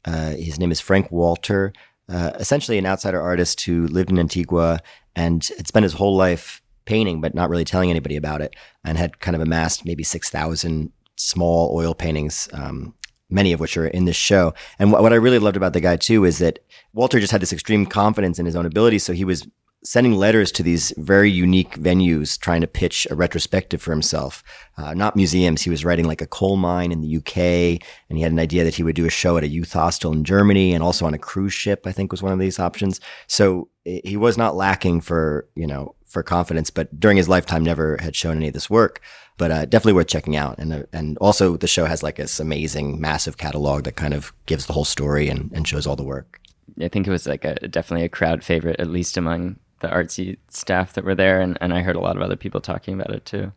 uh, 0.04 0.30
his 0.30 0.60
name 0.60 0.70
is 0.70 0.80
Frank 0.80 1.10
Walter. 1.10 1.72
Uh, 2.08 2.30
essentially, 2.36 2.78
an 2.78 2.86
outsider 2.86 3.20
artist 3.20 3.60
who 3.62 3.88
lived 3.88 4.10
in 4.10 4.20
Antigua 4.20 4.78
and 5.16 5.44
had 5.56 5.66
spent 5.66 5.82
his 5.82 5.94
whole 5.94 6.16
life 6.16 6.62
painting, 6.84 7.20
but 7.20 7.34
not 7.34 7.50
really 7.50 7.64
telling 7.64 7.90
anybody 7.90 8.14
about 8.14 8.40
it, 8.40 8.54
and 8.84 8.98
had 8.98 9.18
kind 9.18 9.34
of 9.34 9.42
amassed 9.42 9.84
maybe 9.84 10.04
six 10.04 10.30
thousand 10.30 10.92
small 11.16 11.76
oil 11.76 11.94
paintings. 11.94 12.48
Um, 12.52 12.94
many 13.30 13.52
of 13.52 13.60
which 13.60 13.76
are 13.76 13.86
in 13.86 14.04
this 14.04 14.16
show. 14.16 14.54
And 14.78 14.92
what, 14.92 15.02
what 15.02 15.12
I 15.12 15.16
really 15.16 15.38
loved 15.38 15.56
about 15.56 15.72
the 15.72 15.80
guy 15.80 15.96
too 15.96 16.24
is 16.24 16.38
that 16.38 16.58
Walter 16.92 17.20
just 17.20 17.32
had 17.32 17.40
this 17.40 17.52
extreme 17.52 17.86
confidence 17.86 18.38
in 18.38 18.46
his 18.46 18.56
own 18.56 18.66
ability. 18.66 18.98
So 18.98 19.12
he 19.12 19.24
was 19.24 19.46
sending 19.82 20.14
letters 20.14 20.52
to 20.52 20.62
these 20.62 20.92
very 20.98 21.30
unique 21.30 21.76
venues 21.78 22.38
trying 22.38 22.60
to 22.60 22.66
pitch 22.66 23.06
a 23.10 23.14
retrospective 23.14 23.80
for 23.80 23.92
himself. 23.92 24.42
Uh, 24.76 24.92
not 24.92 25.16
museums. 25.16 25.62
He 25.62 25.70
was 25.70 25.84
writing 25.84 26.04
like 26.04 26.20
a 26.20 26.26
coal 26.26 26.56
mine 26.56 26.92
in 26.92 27.00
the 27.00 27.16
UK 27.16 27.82
and 28.08 28.18
he 28.18 28.20
had 28.20 28.32
an 28.32 28.38
idea 28.38 28.64
that 28.64 28.74
he 28.74 28.82
would 28.82 28.96
do 28.96 29.06
a 29.06 29.10
show 29.10 29.38
at 29.38 29.44
a 29.44 29.48
youth 29.48 29.72
hostel 29.72 30.12
in 30.12 30.24
Germany 30.24 30.74
and 30.74 30.82
also 30.82 31.06
on 31.06 31.14
a 31.14 31.18
cruise 31.18 31.54
ship, 31.54 31.86
I 31.86 31.92
think 31.92 32.12
was 32.12 32.22
one 32.22 32.32
of 32.32 32.38
these 32.38 32.58
options. 32.58 33.00
So 33.26 33.68
eh, 33.86 34.00
he 34.04 34.18
was 34.18 34.36
not 34.36 34.54
lacking 34.54 35.00
for, 35.00 35.48
you 35.54 35.66
know, 35.66 35.94
for 36.10 36.22
confidence, 36.22 36.70
but 36.70 36.98
during 36.98 37.16
his 37.16 37.28
lifetime 37.28 37.62
never 37.62 37.96
had 37.98 38.16
shown 38.16 38.36
any 38.36 38.48
of 38.48 38.54
this 38.54 38.68
work. 38.68 39.00
But 39.38 39.50
uh, 39.50 39.64
definitely 39.64 39.94
worth 39.94 40.08
checking 40.08 40.36
out, 40.36 40.58
and 40.58 40.72
uh, 40.72 40.82
and 40.92 41.16
also 41.18 41.56
the 41.56 41.66
show 41.66 41.86
has 41.86 42.02
like 42.02 42.16
this 42.16 42.38
amazing, 42.40 43.00
massive 43.00 43.38
catalog 43.38 43.84
that 43.84 43.96
kind 43.96 44.12
of 44.12 44.34
gives 44.44 44.66
the 44.66 44.74
whole 44.74 44.84
story 44.84 45.30
and, 45.30 45.50
and 45.54 45.66
shows 45.66 45.86
all 45.86 45.96
the 45.96 46.02
work. 46.02 46.40
I 46.78 46.88
think 46.88 47.06
it 47.06 47.10
was 47.10 47.26
like 47.26 47.46
a 47.46 47.54
definitely 47.68 48.04
a 48.04 48.10
crowd 48.10 48.44
favorite, 48.44 48.78
at 48.78 48.90
least 48.90 49.16
among 49.16 49.56
the 49.80 49.88
artsy 49.88 50.36
staff 50.48 50.92
that 50.92 51.04
were 51.04 51.14
there, 51.14 51.40
and, 51.40 51.56
and 51.62 51.72
I 51.72 51.80
heard 51.80 51.96
a 51.96 52.00
lot 52.00 52.16
of 52.16 52.22
other 52.22 52.36
people 52.36 52.60
talking 52.60 52.92
about 53.00 53.14
it 53.14 53.24
too. 53.24 53.52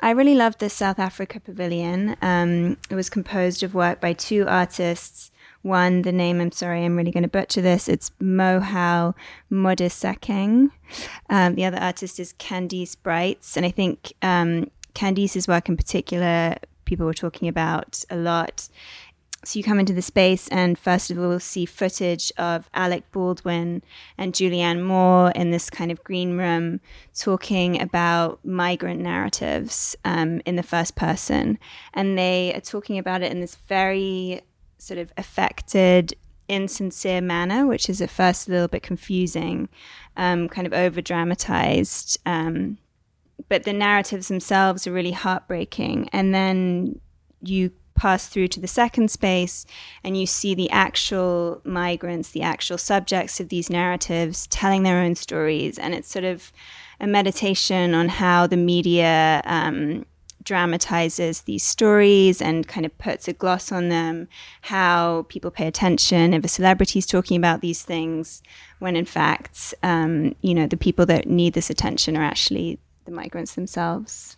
I 0.00 0.10
really 0.10 0.34
loved 0.34 0.58
the 0.58 0.70
South 0.70 0.98
Africa 0.98 1.38
Pavilion. 1.38 2.16
Um, 2.22 2.78
it 2.90 2.94
was 2.94 3.10
composed 3.10 3.62
of 3.62 3.74
work 3.74 4.00
by 4.00 4.14
two 4.14 4.46
artists. 4.48 5.30
One, 5.64 6.02
the 6.02 6.12
name, 6.12 6.42
I'm 6.42 6.52
sorry, 6.52 6.84
I'm 6.84 6.94
really 6.94 7.10
going 7.10 7.22
to 7.22 7.28
butcher 7.28 7.62
this. 7.62 7.88
It's 7.88 8.10
Mohau 8.20 9.14
Modisakeng. 9.50 10.68
Um, 11.30 11.54
the 11.54 11.64
other 11.64 11.78
artist 11.78 12.20
is 12.20 12.34
Candice 12.34 12.94
Breitz. 12.94 13.56
And 13.56 13.64
I 13.64 13.70
think 13.70 14.12
um, 14.20 14.70
Candice's 14.94 15.48
work 15.48 15.70
in 15.70 15.78
particular, 15.78 16.56
people 16.84 17.06
were 17.06 17.14
talking 17.14 17.48
about 17.48 18.04
a 18.10 18.16
lot. 18.16 18.68
so 19.42 19.58
you 19.58 19.64
come 19.64 19.80
into 19.80 19.94
the 19.94 20.02
space 20.02 20.48
and 20.48 20.78
first 20.78 21.10
of 21.10 21.18
all 21.18 21.40
see 21.40 21.64
footage 21.64 22.30
of 22.36 22.68
Alec 22.74 23.10
Baldwin 23.10 23.82
and 24.18 24.34
Julianne 24.34 24.84
Moore 24.84 25.30
in 25.30 25.50
this 25.50 25.70
kind 25.70 25.90
of 25.90 26.04
green 26.04 26.36
room 26.36 26.80
talking 27.18 27.80
about 27.80 28.38
migrant 28.44 29.00
narratives 29.00 29.96
um, 30.04 30.42
in 30.44 30.56
the 30.56 30.62
first 30.62 30.94
person. 30.94 31.58
And 31.94 32.18
they 32.18 32.52
are 32.54 32.60
talking 32.60 32.98
about 32.98 33.22
it 33.22 33.32
in 33.32 33.40
this 33.40 33.54
very 33.54 34.42
sort 34.84 34.98
of 34.98 35.12
affected, 35.16 36.14
insincere 36.48 37.20
manner, 37.20 37.66
which 37.66 37.88
is 37.88 38.00
at 38.00 38.10
first 38.10 38.48
a 38.48 38.50
little 38.50 38.68
bit 38.68 38.82
confusing, 38.82 39.68
um, 40.16 40.48
kind 40.48 40.66
of 40.66 40.72
over 40.72 41.00
dramatized. 41.00 42.18
Um, 42.26 42.78
but 43.48 43.64
the 43.64 43.72
narratives 43.72 44.28
themselves 44.28 44.86
are 44.86 44.92
really 44.92 45.12
heartbreaking. 45.12 46.08
And 46.12 46.34
then 46.34 47.00
you 47.40 47.72
pass 47.94 48.26
through 48.26 48.48
to 48.48 48.60
the 48.60 48.66
second 48.66 49.10
space 49.10 49.66
and 50.02 50.16
you 50.16 50.26
see 50.26 50.54
the 50.54 50.70
actual 50.70 51.60
migrants, 51.64 52.30
the 52.30 52.42
actual 52.42 52.78
subjects 52.78 53.40
of 53.40 53.48
these 53.48 53.70
narratives 53.70 54.46
telling 54.48 54.82
their 54.82 55.00
own 55.00 55.14
stories. 55.14 55.78
And 55.78 55.94
it's 55.94 56.08
sort 56.08 56.24
of 56.24 56.52
a 57.00 57.06
meditation 57.06 57.94
on 57.94 58.08
how 58.08 58.46
the 58.46 58.56
media 58.56 59.42
um, 59.44 60.06
dramatizes 60.44 61.42
these 61.42 61.62
stories 61.62 62.40
and 62.42 62.68
kind 62.68 62.86
of 62.86 62.96
puts 62.98 63.28
a 63.28 63.32
gloss 63.32 63.72
on 63.72 63.88
them, 63.88 64.28
how 64.62 65.26
people 65.28 65.50
pay 65.50 65.66
attention 65.66 66.34
if 66.34 66.44
a 66.44 66.48
celebrity 66.48 66.98
is 66.98 67.06
talking 67.06 67.36
about 67.36 67.60
these 67.60 67.82
things, 67.82 68.42
when 68.78 68.96
in 68.96 69.04
fact, 69.04 69.74
um, 69.82 70.34
you 70.42 70.54
know, 70.54 70.66
the 70.66 70.76
people 70.76 71.06
that 71.06 71.26
need 71.26 71.54
this 71.54 71.70
attention 71.70 72.16
are 72.16 72.24
actually 72.24 72.78
the 73.04 73.12
migrants 73.12 73.54
themselves 73.54 74.36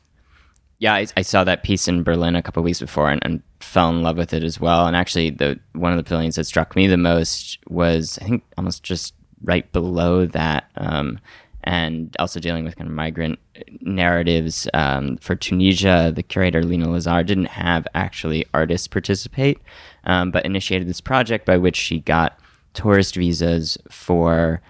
yeah, 0.78 0.94
I, 0.94 1.06
I, 1.16 1.22
saw 1.22 1.42
that 1.44 1.62
piece 1.62 1.88
in 1.88 2.02
Berlin 2.02 2.36
a 2.36 2.42
couple 2.42 2.62
weeks 2.62 2.80
before 2.80 3.10
and, 3.10 3.20
and, 3.24 3.42
fell 3.60 3.88
in 3.88 4.02
love 4.02 4.18
with 4.18 4.34
it 4.34 4.44
as 4.44 4.60
well. 4.60 4.86
And 4.86 4.94
actually, 4.94 5.30
the 5.30 5.58
one 5.72 5.90
of 5.90 5.96
the 5.96 6.04
pavilions 6.04 6.36
that 6.36 6.44
struck 6.44 6.76
me 6.76 6.86
the 6.86 6.98
most 6.98 7.58
was 7.68 8.18
I 8.20 8.26
think 8.26 8.44
almost 8.58 8.82
just 8.82 9.14
right 9.42 9.70
below 9.72 10.26
that, 10.26 10.70
um, 10.76 11.18
and 11.66 12.14
also 12.20 12.38
dealing 12.38 12.64
with 12.64 12.76
kind 12.76 12.88
of 12.88 12.94
migrant 12.94 13.38
narratives 13.80 14.68
um, 14.72 15.16
for 15.18 15.34
Tunisia. 15.34 16.12
The 16.14 16.22
curator 16.22 16.62
Lina 16.62 16.86
Lazaar 16.86 17.26
didn't 17.26 17.46
have 17.46 17.86
actually 17.94 18.46
artists 18.54 18.86
participate, 18.86 19.58
um, 20.04 20.30
but 20.30 20.46
initiated 20.46 20.88
this 20.88 21.00
project 21.00 21.44
by 21.44 21.56
which 21.56 21.76
she 21.76 21.98
got 21.98 22.38
tourist 22.72 23.16
visas 23.16 23.76
for 23.90 24.62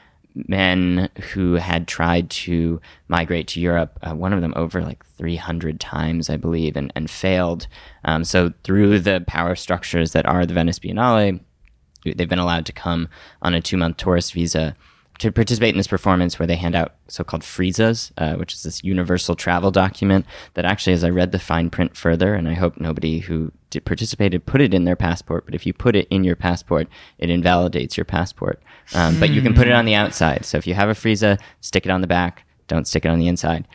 men 0.49 1.09
who 1.33 1.55
had 1.55 1.87
tried 1.87 2.31
to 2.31 2.81
migrate 3.09 3.49
to 3.49 3.61
Europe, 3.61 3.99
uh, 4.03 4.15
one 4.15 4.33
of 4.33 4.41
them 4.41 4.53
over 4.57 4.83
like 4.83 5.05
300 5.17 5.79
times, 5.79 6.31
I 6.31 6.37
believe, 6.37 6.77
and, 6.77 6.93
and 6.95 7.11
failed. 7.11 7.67
Um, 8.05 8.25
so, 8.25 8.53
through 8.65 9.01
the 9.01 9.25
power 9.27 9.55
structures 9.55 10.13
that 10.13 10.27
are 10.27 10.45
the 10.47 10.55
Venice 10.55 10.79
Biennale, 10.79 11.41
they've 12.05 12.29
been 12.29 12.39
allowed 12.39 12.67
to 12.67 12.73
come 12.73 13.09
on 13.43 13.55
a 13.55 13.61
two 13.61 13.77
month 13.77 13.97
tourist 13.99 14.33
visa 14.33 14.77
to 15.19 15.33
participate 15.33 15.71
in 15.71 15.79
this 15.79 15.87
performance 15.87 16.39
where 16.39 16.47
they 16.47 16.57
hand 16.57 16.75
out 16.75 16.95
so-called 17.09 17.43
Freesas, 17.43 18.13
uh, 18.19 18.35
which 18.37 18.53
is 18.53 18.63
this 18.63 18.85
universal 18.85 19.35
travel 19.35 19.71
document 19.71 20.27
that 20.55 20.65
actually, 20.65 20.93
as 20.93 21.05
I 21.05 21.11
read 21.11 21.33
the 21.33 21.39
fine 21.39 21.71
print 21.71 21.97
further, 21.97 22.35
and 22.35 22.49
I 22.49 22.55
hope 22.55 22.79
nobody 22.79 23.21
who 23.21 23.53
did, 23.71 23.85
participated 23.85 24.47
put 24.47 24.61
it 24.61 24.75
in 24.75 24.85
their 24.85 24.97
passport, 24.97 25.45
but 25.47 25.55
if 25.55 25.67
you 25.67 25.73
put 25.73 25.97
it 25.97 26.07
in 26.11 26.25
your 26.25 26.37
passport, 26.37 26.89
it 27.19 27.31
invalidates 27.31 27.97
your 27.97 28.05
passport. 28.05 28.63
Um, 28.95 29.19
but 29.19 29.31
you 29.31 29.43
can 29.43 29.55
put 29.55 29.67
it 29.67 29.73
on 29.73 29.85
the 29.85 29.95
outside. 29.95 30.45
So 30.45 30.59
if 30.59 30.67
you 30.67 30.75
have 30.75 30.89
a 30.89 30.95
Freesa, 30.95 31.41
stick 31.61 31.87
it 31.87 31.91
on 31.91 32.01
the 32.03 32.07
back. 32.07 32.45
Don't 32.69 32.87
stick 32.87 33.05
it 33.05 33.09
on 33.09 33.19
the 33.19 33.29
inside. 33.29 33.67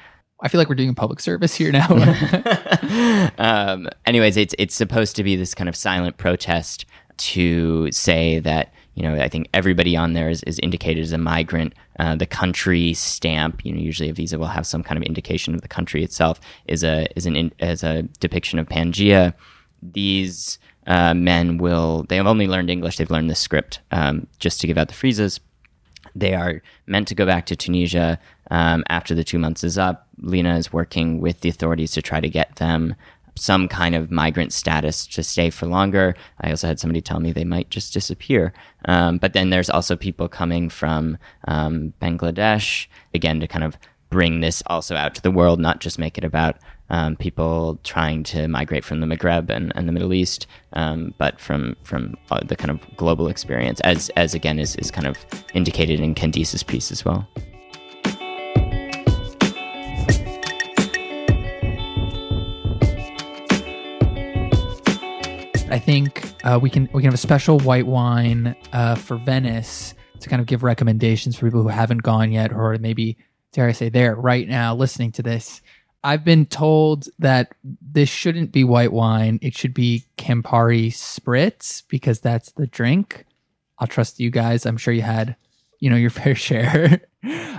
I 0.43 0.47
feel 0.47 0.59
like 0.59 0.69
we're 0.69 0.75
doing 0.75 0.89
a 0.89 0.93
public 0.93 1.19
service 1.19 1.53
here 1.53 1.71
now. 1.71 1.87
um, 3.37 3.87
anyways, 4.05 4.37
it's 4.37 4.55
it's 4.57 4.73
supposed 4.73 5.15
to 5.17 5.23
be 5.23 5.35
this 5.35 5.53
kind 5.53 5.69
of 5.69 5.75
silent 5.75 6.17
protest 6.17 6.85
to 7.17 7.91
say 7.91 8.39
that 8.39 8.73
you 8.95 9.03
know, 9.03 9.15
I 9.15 9.29
think 9.29 9.47
everybody 9.53 9.95
on 9.95 10.13
there 10.13 10.29
is, 10.29 10.43
is 10.43 10.59
indicated 10.59 11.01
as 11.01 11.13
a 11.13 11.17
migrant. 11.17 11.73
Uh, 11.97 12.15
the 12.15 12.25
country 12.25 12.93
stamp, 12.93 13.65
you 13.65 13.73
know, 13.73 13.79
usually 13.79 14.09
a 14.09 14.13
visa 14.13 14.37
will 14.37 14.47
have 14.47 14.67
some 14.67 14.83
kind 14.83 14.97
of 14.97 15.03
indication 15.03 15.55
of 15.55 15.61
the 15.61 15.67
country 15.67 16.03
itself, 16.03 16.39
is 16.67 16.83
a 16.83 17.07
is 17.15 17.25
an 17.25 17.35
in, 17.35 17.51
as 17.59 17.83
a 17.83 18.03
depiction 18.19 18.59
of 18.59 18.67
Pangea. 18.67 19.33
These 19.81 20.59
uh, 20.87 21.13
men 21.13 21.57
will 21.57 22.05
they 22.09 22.17
have 22.17 22.27
only 22.27 22.47
learned 22.47 22.69
English. 22.69 22.97
They've 22.97 23.09
learned 23.09 23.29
the 23.29 23.35
script 23.35 23.79
um, 23.91 24.27
just 24.39 24.59
to 24.61 24.67
give 24.67 24.77
out 24.77 24.89
the 24.89 24.93
freezes. 24.93 25.39
They 26.13 26.33
are 26.33 26.61
meant 26.87 27.07
to 27.07 27.15
go 27.15 27.25
back 27.25 27.45
to 27.45 27.55
Tunisia 27.55 28.19
um, 28.49 28.83
after 28.89 29.15
the 29.15 29.23
two 29.23 29.39
months 29.39 29.63
is 29.63 29.77
up. 29.77 30.07
Lena 30.17 30.57
is 30.57 30.73
working 30.73 31.21
with 31.21 31.39
the 31.41 31.49
authorities 31.49 31.91
to 31.93 32.01
try 32.01 32.19
to 32.19 32.29
get 32.29 32.57
them 32.57 32.95
some 33.41 33.67
kind 33.67 33.95
of 33.95 34.11
migrant 34.11 34.53
status 34.53 35.07
to 35.07 35.23
stay 35.23 35.49
for 35.49 35.65
longer. 35.65 36.15
I 36.41 36.51
also 36.51 36.67
had 36.67 36.79
somebody 36.79 37.01
tell 37.01 37.19
me 37.19 37.31
they 37.31 37.43
might 37.43 37.71
just 37.71 37.91
disappear. 37.91 38.53
Um, 38.85 39.17
but 39.17 39.33
then 39.33 39.49
there's 39.49 39.69
also 39.69 39.95
people 39.95 40.27
coming 40.27 40.69
from 40.69 41.17
um, 41.47 41.93
Bangladesh, 41.99 42.85
again, 43.15 43.39
to 43.39 43.47
kind 43.47 43.63
of 43.63 43.77
bring 44.11 44.41
this 44.41 44.61
also 44.67 44.95
out 44.95 45.15
to 45.15 45.21
the 45.23 45.31
world, 45.31 45.59
not 45.59 45.79
just 45.79 45.97
make 45.97 46.19
it 46.19 46.23
about 46.23 46.57
um, 46.91 47.15
people 47.15 47.79
trying 47.83 48.21
to 48.23 48.47
migrate 48.47 48.85
from 48.85 48.99
the 48.99 49.07
Maghreb 49.07 49.49
and, 49.49 49.71
and 49.75 49.87
the 49.87 49.93
Middle 49.93 50.13
East, 50.13 50.45
um, 50.73 51.13
but 51.17 51.39
from 51.39 51.75
from 51.83 52.15
uh, 52.29 52.41
the 52.45 52.55
kind 52.55 52.69
of 52.69 52.79
global 52.97 53.27
experience, 53.27 53.79
as 53.81 54.09
as 54.17 54.33
again 54.35 54.59
is, 54.59 54.75
is 54.75 54.91
kind 54.91 55.07
of 55.07 55.17
indicated 55.53 55.99
in 55.99 56.13
Candice's 56.13 56.63
piece 56.63 56.91
as 56.91 57.03
well. 57.05 57.27
Think 65.81 66.33
uh, 66.43 66.59
we 66.61 66.69
can 66.69 66.87
we 66.93 67.01
can 67.01 67.09
have 67.09 67.13
a 67.13 67.17
special 67.17 67.59
white 67.59 67.87
wine 67.87 68.55
uh, 68.71 68.95
for 68.95 69.17
Venice 69.17 69.93
to 70.19 70.29
kind 70.29 70.39
of 70.39 70.45
give 70.45 70.63
recommendations 70.63 71.35
for 71.35 71.47
people 71.47 71.63
who 71.63 71.67
haven't 71.67 72.03
gone 72.03 72.31
yet, 72.31 72.53
or 72.53 72.77
maybe 72.79 73.17
dare 73.51 73.67
I 73.67 73.71
say 73.73 73.89
there 73.89 74.15
right 74.15 74.47
now 74.47 74.75
listening 74.75 75.11
to 75.13 75.23
this. 75.23 75.61
I've 76.03 76.23
been 76.23 76.45
told 76.45 77.07
that 77.19 77.53
this 77.63 78.09
shouldn't 78.09 78.51
be 78.51 78.63
white 78.63 78.93
wine; 78.93 79.39
it 79.41 79.55
should 79.55 79.73
be 79.73 80.05
Campari 80.17 80.87
Spritz 80.87 81.83
because 81.87 82.19
that's 82.21 82.51
the 82.53 82.67
drink. 82.67 83.25
I'll 83.79 83.87
trust 83.87 84.19
you 84.19 84.29
guys. 84.29 84.65
I'm 84.65 84.77
sure 84.77 84.93
you 84.93 85.01
had, 85.01 85.35
you 85.79 85.89
know, 85.89 85.95
your 85.95 86.09
fair 86.11 86.35
share. 86.35 87.01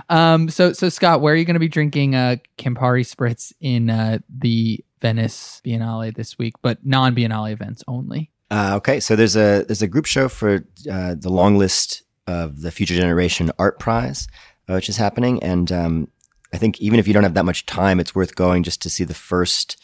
um, 0.09 0.49
so 0.49 0.73
so 0.73 0.89
Scott, 0.89 1.21
where 1.21 1.33
are 1.33 1.37
you 1.37 1.45
going 1.45 1.55
to 1.55 1.59
be 1.59 1.67
drinking 1.67 2.15
uh, 2.15 2.37
Campari 2.57 3.05
Spritz 3.05 3.53
in 3.59 3.89
uh, 3.89 4.19
the 4.29 4.83
Venice 5.03 5.61
Biennale 5.65 6.15
this 6.15 6.39
week, 6.39 6.53
but 6.61 6.83
non 6.83 7.13
Biennale 7.13 7.51
events 7.51 7.83
only. 7.87 8.31
Uh, 8.49 8.73
okay, 8.77 8.99
so 8.99 9.15
there's 9.15 9.35
a 9.35 9.63
there's 9.67 9.81
a 9.81 9.87
group 9.87 10.05
show 10.05 10.29
for 10.29 10.65
uh, 10.89 11.15
the 11.19 11.29
long 11.29 11.57
list 11.57 12.03
of 12.25 12.61
the 12.61 12.71
Future 12.71 12.95
Generation 12.95 13.51
Art 13.59 13.79
Prize, 13.79 14.27
uh, 14.69 14.73
which 14.73 14.89
is 14.89 14.97
happening, 14.97 15.43
and 15.43 15.71
um, 15.71 16.07
I 16.53 16.57
think 16.57 16.79
even 16.79 16.99
if 16.99 17.07
you 17.07 17.13
don't 17.13 17.23
have 17.23 17.33
that 17.33 17.45
much 17.45 17.65
time, 17.65 17.99
it's 17.99 18.15
worth 18.15 18.35
going 18.35 18.63
just 18.63 18.81
to 18.83 18.89
see 18.89 19.03
the 19.03 19.13
first 19.13 19.77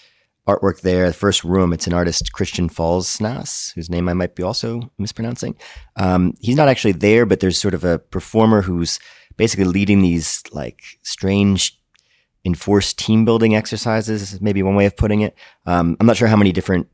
artwork 0.47 0.81
there. 0.81 1.07
The 1.07 1.13
first 1.13 1.43
room, 1.43 1.73
it's 1.73 1.87
an 1.87 1.93
artist 1.93 2.31
Christian 2.31 2.69
Falsnaes, 2.69 3.73
whose 3.73 3.89
name 3.89 4.07
I 4.07 4.13
might 4.13 4.35
be 4.35 4.43
also 4.43 4.91
mispronouncing. 4.97 5.55
Um, 5.97 6.33
he's 6.39 6.55
not 6.55 6.69
actually 6.69 6.93
there, 6.93 7.25
but 7.25 7.41
there's 7.41 7.59
sort 7.59 7.73
of 7.73 7.83
a 7.83 7.99
performer 7.99 8.61
who's 8.61 8.99
basically 9.35 9.65
leading 9.65 10.01
these 10.01 10.43
like 10.51 10.81
strange 11.01 11.78
enforced 12.49 12.97
team 12.97 13.25
building 13.25 13.55
exercises, 13.55 14.41
maybe 14.41 14.63
one 14.63 14.75
way 14.75 14.85
of 14.85 14.95
putting 14.95 15.21
it. 15.21 15.35
Um, 15.65 15.95
I'm 15.99 16.07
not 16.07 16.17
sure 16.17 16.27
how 16.27 16.35
many 16.35 16.51
different 16.51 16.87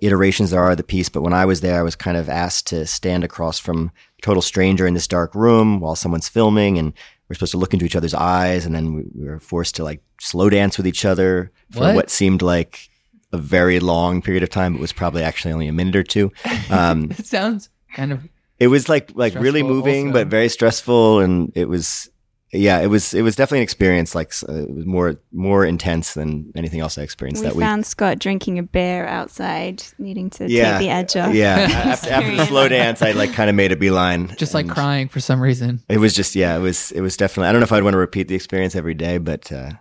iterations 0.00 0.50
there 0.50 0.62
are 0.62 0.70
of 0.70 0.76
the 0.76 0.82
piece, 0.82 1.08
but 1.08 1.22
when 1.22 1.32
I 1.32 1.44
was 1.44 1.60
there, 1.60 1.78
I 1.78 1.82
was 1.82 1.94
kind 1.94 2.16
of 2.16 2.28
asked 2.28 2.66
to 2.68 2.86
stand 2.86 3.22
across 3.22 3.58
from 3.58 3.92
a 4.18 4.22
total 4.22 4.42
stranger 4.42 4.86
in 4.86 4.94
this 4.94 5.06
dark 5.06 5.34
room 5.34 5.80
while 5.80 5.94
someone's 5.94 6.28
filming, 6.28 6.78
and 6.78 6.92
we're 7.28 7.34
supposed 7.34 7.52
to 7.52 7.58
look 7.58 7.74
into 7.74 7.84
each 7.84 7.96
other's 7.96 8.14
eyes, 8.14 8.64
and 8.64 8.74
then 8.74 8.94
we, 8.94 9.04
we 9.14 9.28
were 9.28 9.40
forced 9.40 9.76
to 9.76 9.84
like 9.84 10.02
slow 10.20 10.48
dance 10.48 10.76
with 10.76 10.86
each 10.86 11.04
other 11.04 11.52
for 11.70 11.80
what, 11.80 11.94
what 11.94 12.10
seemed 12.10 12.42
like 12.42 12.88
a 13.32 13.38
very 13.38 13.80
long 13.80 14.22
period 14.22 14.42
of 14.42 14.50
time. 14.50 14.74
It 14.74 14.80
was 14.80 14.92
probably 14.92 15.22
actually 15.22 15.52
only 15.52 15.68
a 15.68 15.72
minute 15.72 15.96
or 15.96 16.02
two. 16.02 16.32
Um, 16.70 17.10
it 17.18 17.26
sounds 17.26 17.68
kind 17.94 18.12
of. 18.12 18.26
It 18.58 18.68
was 18.68 18.88
like 18.88 19.10
like 19.14 19.34
really 19.34 19.62
moving, 19.62 20.08
also. 20.08 20.20
but 20.20 20.28
very 20.28 20.48
stressful, 20.48 21.20
and 21.20 21.52
it 21.54 21.68
was 21.68 22.08
yeah, 22.54 22.80
it 22.80 22.86
was 22.86 23.14
it 23.14 23.22
was 23.22 23.36
definitely 23.36 23.58
an 23.58 23.64
experience. 23.64 24.14
Like 24.14 24.32
uh, 24.48 24.52
it 24.52 24.70
was 24.70 24.86
more 24.86 25.16
more 25.32 25.64
intense 25.64 26.14
than 26.14 26.52
anything 26.54 26.80
else 26.80 26.96
I 26.96 27.02
experienced 27.02 27.42
we 27.42 27.48
that 27.48 27.56
week. 27.56 27.64
found 27.64 27.84
Scott 27.84 28.18
drinking 28.18 28.58
a 28.58 28.62
beer 28.62 29.06
outside, 29.06 29.82
needing 29.98 30.30
to 30.30 30.48
yeah, 30.48 30.78
take 30.78 30.86
the 30.86 30.90
edge 30.90 31.16
off. 31.16 31.34
Yeah, 31.34 31.56
after, 31.70 32.10
after, 32.10 32.36
the 32.36 32.46
slow 32.46 32.68
dance, 32.68 33.02
I 33.02 33.12
like 33.12 33.32
kind 33.32 33.50
of 33.50 33.56
made 33.56 33.72
a 33.72 33.76
beeline, 33.76 34.34
just 34.36 34.54
like 34.54 34.68
crying 34.68 35.08
for 35.08 35.20
some 35.20 35.40
reason. 35.40 35.82
It 35.88 35.98
was 35.98 36.14
just 36.14 36.34
yeah, 36.36 36.56
it 36.56 36.60
was 36.60 36.92
it 36.92 37.00
was 37.00 37.16
definitely. 37.16 37.48
I 37.48 37.52
don't 37.52 37.60
know 37.60 37.64
if 37.64 37.72
I'd 37.72 37.82
want 37.82 37.94
to 37.94 37.98
repeat 37.98 38.28
the 38.28 38.34
experience 38.34 38.76
every 38.76 38.94
day, 38.94 39.18
but 39.18 39.50
uh, 39.50 39.72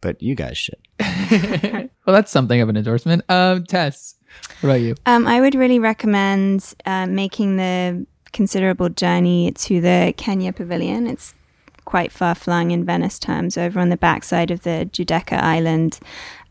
but 0.00 0.22
you 0.22 0.34
guys 0.34 0.56
should. 0.56 0.78
well, 1.00 2.14
that's 2.14 2.30
something 2.30 2.60
of 2.60 2.68
an 2.68 2.76
endorsement. 2.76 3.24
Um, 3.28 3.64
Tess, 3.64 4.14
what 4.60 4.70
about 4.70 4.80
you? 4.80 4.94
Um, 5.04 5.26
I 5.26 5.40
would 5.40 5.54
really 5.54 5.78
recommend 5.78 6.74
uh, 6.86 7.06
making 7.06 7.56
the 7.56 8.06
considerable 8.32 8.88
journey 8.88 9.52
to 9.52 9.80
the 9.80 10.14
Kenya 10.16 10.52
Pavilion. 10.52 11.06
It's 11.06 11.34
quite 11.86 12.12
far 12.12 12.34
flung 12.34 12.70
in 12.70 12.84
Venice 12.84 13.18
terms, 13.18 13.56
over 13.56 13.80
on 13.80 13.88
the 13.88 13.96
backside 13.96 14.50
of 14.50 14.60
the 14.62 14.90
Giudecca 14.92 15.40
Island. 15.40 15.98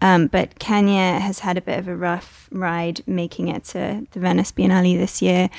Um, 0.02 0.28
but 0.28 0.58
Kenya 0.60 1.19
has 1.19 1.39
had 1.39 1.58
a 1.58 1.62
bit 1.62 1.78
of 1.78 1.88
a 1.88 1.95
rough 1.95 2.50
ride 2.52 3.02
making 3.06 3.48
it 3.50 3.63
to 3.65 4.08
the 4.12 4.19
Venice 4.19 4.52
Biennale 4.52 4.98
this 4.98 5.21
year. 5.21 5.50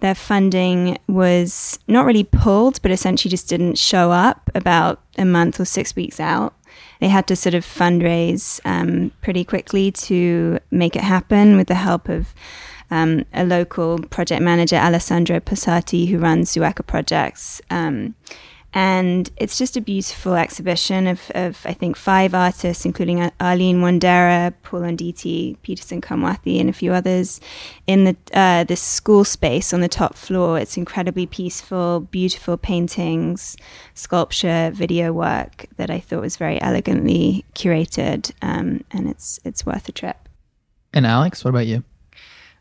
Their 0.00 0.14
funding 0.14 0.98
was 1.08 1.78
not 1.88 2.06
really 2.06 2.24
pulled, 2.24 2.80
but 2.82 2.90
essentially 2.90 3.30
just 3.30 3.48
didn't 3.48 3.78
show 3.78 4.12
up 4.12 4.50
about 4.54 5.00
a 5.18 5.24
month 5.24 5.58
or 5.58 5.64
six 5.64 5.96
weeks 5.96 6.20
out. 6.20 6.54
They 7.00 7.08
had 7.08 7.26
to 7.26 7.36
sort 7.36 7.54
of 7.54 7.66
fundraise 7.66 8.60
um, 8.64 9.10
pretty 9.22 9.44
quickly 9.44 9.90
to 9.92 10.58
make 10.70 10.94
it 10.94 11.02
happen 11.02 11.56
with 11.56 11.66
the 11.66 11.74
help 11.74 12.08
of 12.08 12.32
um, 12.90 13.24
a 13.32 13.44
local 13.44 13.98
project 13.98 14.42
manager, 14.42 14.76
Alessandro 14.76 15.40
Possati, 15.40 16.08
who 16.08 16.18
runs 16.18 16.54
Zuecca 16.54 16.86
Projects. 16.86 17.60
Um, 17.70 18.14
and 18.74 19.30
it's 19.36 19.58
just 19.58 19.76
a 19.76 19.80
beautiful 19.82 20.34
exhibition 20.34 21.06
of, 21.06 21.30
of 21.34 21.60
I 21.66 21.74
think, 21.74 21.96
five 21.96 22.34
artists, 22.34 22.86
including 22.86 23.30
Arlene 23.38 23.80
Wandera, 23.80 24.54
Paul 24.62 24.80
Onditi, 24.80 25.56
Peterson 25.62 26.00
Kamwathi, 26.00 26.58
and 26.58 26.70
a 26.70 26.72
few 26.72 26.92
others 26.94 27.40
in 27.86 28.04
the 28.04 28.16
uh, 28.32 28.64
this 28.64 28.80
school 28.80 29.24
space 29.24 29.74
on 29.74 29.80
the 29.80 29.88
top 29.88 30.14
floor. 30.14 30.58
It's 30.58 30.78
incredibly 30.78 31.26
peaceful, 31.26 32.00
beautiful 32.00 32.56
paintings, 32.56 33.56
sculpture, 33.92 34.70
video 34.72 35.12
work 35.12 35.66
that 35.76 35.90
I 35.90 36.00
thought 36.00 36.22
was 36.22 36.38
very 36.38 36.60
elegantly 36.62 37.44
curated, 37.54 38.32
um, 38.40 38.84
and 38.90 39.08
it's 39.08 39.38
it's 39.44 39.66
worth 39.66 39.88
a 39.88 39.92
trip. 39.92 40.28
And 40.94 41.06
Alex, 41.06 41.44
what 41.44 41.50
about 41.50 41.66
you? 41.66 41.84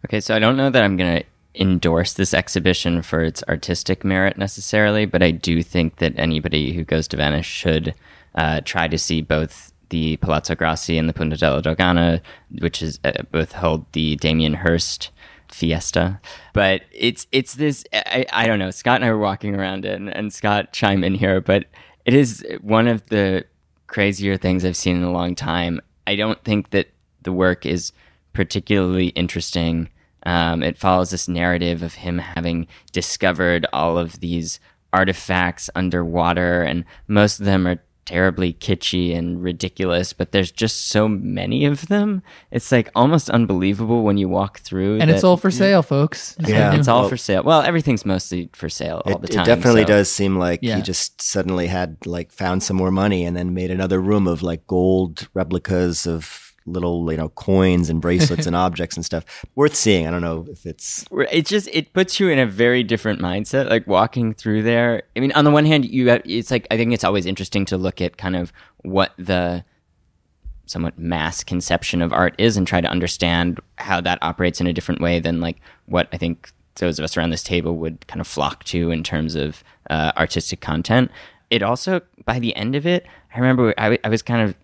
Okay, 0.06 0.20
so 0.20 0.36
I 0.36 0.40
don't 0.40 0.58
know 0.58 0.70
that 0.70 0.84
I'm 0.84 0.98
gonna 0.98 1.24
endorse 1.56 2.14
this 2.14 2.34
exhibition 2.34 3.02
for 3.02 3.22
its 3.24 3.44
artistic 3.50 4.04
merit 4.04 4.38
necessarily, 4.38 5.06
but 5.06 5.22
I 5.22 5.32
do 5.32 5.62
think 5.64 5.98
that 5.98 6.18
anybody 6.18 6.74
who 6.74 6.84
goes 6.84 7.08
to 7.10 7.18
Venice 7.18 7.46
should 7.46 7.94
uh, 8.36 8.62
try 8.64 8.88
to 8.88 8.98
see 8.98 9.22
both 9.22 9.74
the 9.90 10.18
Palazzo 10.18 10.56
Grassi 10.56 10.98
and 10.98 11.10
the 11.10 11.14
Punta 11.14 11.38
della 11.38 11.62
Dogana, 11.62 12.22
which 12.60 12.82
is 12.82 13.00
uh, 13.04 13.12
both 13.32 13.52
hold 13.52 13.86
the 13.92 14.16
Damien 14.16 14.54
Hirst 14.54 15.12
fiesta. 15.50 16.20
But 16.54 16.84
it's 16.92 17.28
it's 17.32 17.56
this 17.56 17.84
I, 17.94 18.26
I 18.32 18.48
don't 18.48 18.60
know. 18.60 18.72
Scott 18.72 18.96
and 18.96 19.06
I 19.06 19.12
were 19.12 19.20
walking 19.20 19.54
around 19.54 19.86
it, 19.86 19.96
and, 19.96 20.10
and 20.10 20.34
Scott 20.34 20.72
chime 20.72 21.04
in 21.04 21.14
here, 21.14 21.42
but 21.42 21.66
it 22.06 22.14
is 22.14 22.44
one 22.62 22.88
of 22.88 23.06
the 23.08 23.46
crazier 23.88 24.38
things 24.38 24.64
I've 24.64 24.78
seen 24.78 24.96
in 24.96 25.04
a 25.04 25.12
long 25.12 25.36
time. 25.36 25.82
I 26.08 26.16
don't 26.16 26.42
think 26.44 26.70
that 26.70 26.88
the 27.24 27.34
work 27.34 27.66
is 27.66 27.92
particularly 28.34 29.08
interesting 29.08 29.90
um, 30.26 30.62
it 30.64 30.78
follows 30.78 31.10
this 31.12 31.28
narrative 31.28 31.82
of 31.84 31.94
him 31.96 32.18
having 32.20 32.68
discovered 32.92 33.66
all 33.74 33.98
of 33.98 34.20
these 34.20 34.60
artifacts 34.94 35.70
underwater, 35.76 36.62
and 36.64 36.86
most 37.08 37.40
of 37.40 37.46
them 37.46 37.66
are 37.68 37.82
terribly 38.04 38.52
kitschy 38.52 39.16
and 39.16 39.42
ridiculous, 39.44 40.12
but 40.12 40.32
there's 40.32 40.52
just 40.52 40.88
so 40.88 41.08
many 41.08 41.66
of 41.66 41.88
them. 41.88 42.22
It's 42.50 42.72
like 42.72 42.90
almost 42.96 43.30
unbelievable 43.30 44.04
when 44.04 44.18
you 44.18 44.28
walk 44.28 44.60
through. 44.60 45.00
And 45.00 45.10
that- 45.10 45.16
it's 45.16 45.24
all 45.24 45.38
for 45.38 45.52
sale, 45.52 45.82
folks. 45.84 46.36
That's 46.40 46.50
Yeah. 46.50 46.74
It's 46.74 46.88
all 46.88 47.08
for 47.08 47.16
sale. 47.16 47.44
Well, 47.44 47.62
everything's 47.62 48.06
mostly 48.06 48.50
for 48.54 48.70
sale 48.70 49.02
all 49.06 49.14
It, 49.18 49.22
the 49.22 49.28
time. 49.30 49.44
it 49.44 49.46
definitely 49.46 49.84
so- 49.84 49.88
does 49.88 50.12
seem 50.12 50.38
like 50.38 50.60
Yeah. 50.64 50.78
he 50.78 50.82
just 50.82 51.22
suddenly 51.22 51.68
had 51.68 51.98
like 52.06 52.32
found 52.32 52.64
some 52.64 52.76
more 52.76 52.92
money 52.92 53.24
and 53.24 53.38
then 53.38 53.54
made 53.54 53.72
another 53.72 54.02
room 54.02 54.28
of 54.28 54.42
like 54.42 54.66
gold 54.68 55.30
replicas 55.36 56.06
of 56.08 56.51
little 56.66 57.12
you 57.12 57.18
know 57.18 57.30
coins 57.30 57.90
and 57.90 58.02
bracelets 58.02 58.46
and 58.46 58.56
objects 58.68 58.96
and 58.96 59.06
stuff. 59.06 59.46
Worth 59.56 59.76
seeing. 59.76 60.08
I 60.08 60.12
don't 60.12 60.22
know 60.22 60.46
if 60.50 60.66
it's 60.66 61.06
it 61.32 61.46
just 61.46 61.70
it 61.72 61.94
puts 61.94 62.20
you 62.20 62.30
in 62.30 62.40
a 62.40 62.46
very 62.46 62.84
different 62.84 63.20
mindset 63.20 63.70
like 63.70 63.88
walking 63.88 64.34
through 64.34 64.64
there 64.64 65.04
i 65.16 65.20
mean 65.20 65.32
on 65.34 65.46
the 65.46 65.52
one 65.52 65.66
hand 65.66 65.86
you 65.86 66.10
have, 66.10 66.22
it's 66.26 66.52
like 66.52 66.68
i 66.72 66.78
think 66.78 66.94
it's 66.94 67.04
always 67.04 67.26
interesting 67.26 67.66
to 67.66 67.78
look 67.78 68.02
at 68.02 68.18
kind 68.18 68.36
of 68.36 68.52
what 68.84 69.14
the 69.18 69.64
somewhat 70.66 70.98
mass 70.98 71.44
conception 71.44 72.02
of 72.02 72.14
art 72.14 72.34
is 72.38 72.58
and 72.58 72.68
try 72.68 72.80
to 72.80 72.88
understand 72.88 73.60
how 73.78 74.00
that 74.00 74.18
operates 74.22 74.62
in 74.62 74.68
a 74.68 74.74
different 74.74 75.02
way 75.02 75.20
than 75.20 75.42
like 75.42 75.60
what 75.86 76.08
i 76.14 76.18
think 76.18 76.52
those 76.76 76.98
of 77.00 77.04
us 77.04 77.18
around 77.18 77.30
this 77.30 77.44
table 77.44 77.76
would 77.76 78.06
kind 78.08 78.22
of 78.22 78.28
flock 78.28 78.64
to 78.64 78.92
in 78.92 79.04
terms 79.04 79.36
of 79.36 79.64
uh, 79.90 80.12
artistic 80.18 80.62
content 80.62 81.12
it 81.50 81.62
also 81.62 82.02
by 82.26 82.40
the 82.40 82.56
end 82.56 82.76
of 82.76 82.86
it 82.86 83.06
i 83.36 83.40
remember 83.40 83.74
i, 83.78 83.84
w- 83.84 84.00
I 84.04 84.10
was 84.10 84.22
kind 84.22 84.42
of 84.42 84.56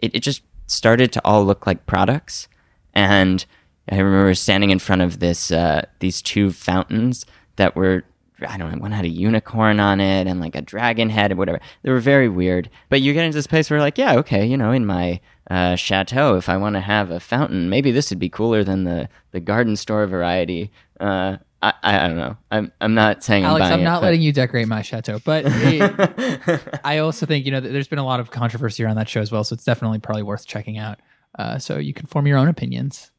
it, 0.00 0.14
it 0.14 0.20
just 0.20 0.42
started 0.66 1.12
to 1.12 1.20
all 1.24 1.44
look 1.44 1.66
like 1.66 1.86
products 1.86 2.48
and 2.94 3.44
I 3.90 3.98
remember 3.98 4.34
standing 4.34 4.70
in 4.70 4.78
front 4.78 5.02
of 5.02 5.20
this 5.20 5.52
uh, 5.52 5.86
these 6.00 6.20
two 6.20 6.50
fountains 6.50 7.24
that 7.56 7.76
were 7.76 8.04
I 8.46 8.58
don't 8.58 8.72
know 8.72 8.78
one 8.78 8.92
had 8.92 9.04
a 9.04 9.08
unicorn 9.08 9.78
on 9.80 10.00
it 10.00 10.26
and 10.26 10.40
like 10.40 10.56
a 10.56 10.60
dragon 10.60 11.08
head 11.08 11.32
or 11.32 11.36
whatever. 11.36 11.60
They 11.82 11.90
were 11.90 12.00
very 12.00 12.28
weird. 12.28 12.68
But 12.88 13.00
you 13.00 13.12
get 13.12 13.24
into 13.24 13.36
this 13.36 13.46
place 13.46 13.70
where 13.70 13.80
like 13.80 13.98
yeah 13.98 14.16
okay 14.16 14.44
you 14.44 14.56
know 14.56 14.72
in 14.72 14.86
my 14.86 15.20
uh, 15.48 15.76
chateau 15.76 16.36
if 16.36 16.48
I 16.48 16.56
want 16.56 16.74
to 16.74 16.80
have 16.80 17.10
a 17.10 17.20
fountain 17.20 17.70
maybe 17.70 17.92
this 17.92 18.10
would 18.10 18.18
be 18.18 18.28
cooler 18.28 18.64
than 18.64 18.84
the 18.84 19.08
the 19.30 19.40
garden 19.40 19.76
store 19.76 20.06
variety. 20.06 20.72
Uh, 20.98 21.36
I, 21.62 21.72
I 21.82 22.06
don't 22.08 22.16
know. 22.16 22.36
I'm 22.50 22.72
I'm 22.80 22.94
not 22.94 23.24
saying 23.24 23.44
I'm 23.44 23.50
Alex, 23.50 23.66
I'm 23.66 23.80
it, 23.80 23.84
not 23.84 24.00
but- 24.00 24.06
letting 24.06 24.20
you 24.22 24.32
decorate 24.32 24.68
my 24.68 24.82
chateau, 24.82 25.18
but 25.24 25.44
it- 25.48 26.80
I 26.84 26.98
also 26.98 27.26
think 27.26 27.46
you 27.46 27.52
know 27.52 27.60
that 27.60 27.68
there's 27.72 27.88
been 27.88 27.98
a 27.98 28.04
lot 28.04 28.20
of 28.20 28.30
controversy 28.30 28.84
around 28.84 28.96
that 28.96 29.08
show 29.08 29.20
as 29.20 29.32
well, 29.32 29.42
so 29.44 29.54
it's 29.54 29.64
definitely 29.64 29.98
probably 29.98 30.22
worth 30.22 30.46
checking 30.46 30.78
out. 30.78 30.98
Uh, 31.38 31.58
so 31.58 31.78
you 31.78 31.92
can 31.92 32.06
form 32.06 32.26
your 32.26 32.38
own 32.38 32.48
opinions. 32.48 33.10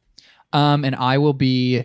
Um, 0.54 0.86
and 0.86 0.96
I 0.96 1.18
will 1.18 1.34
be. 1.34 1.84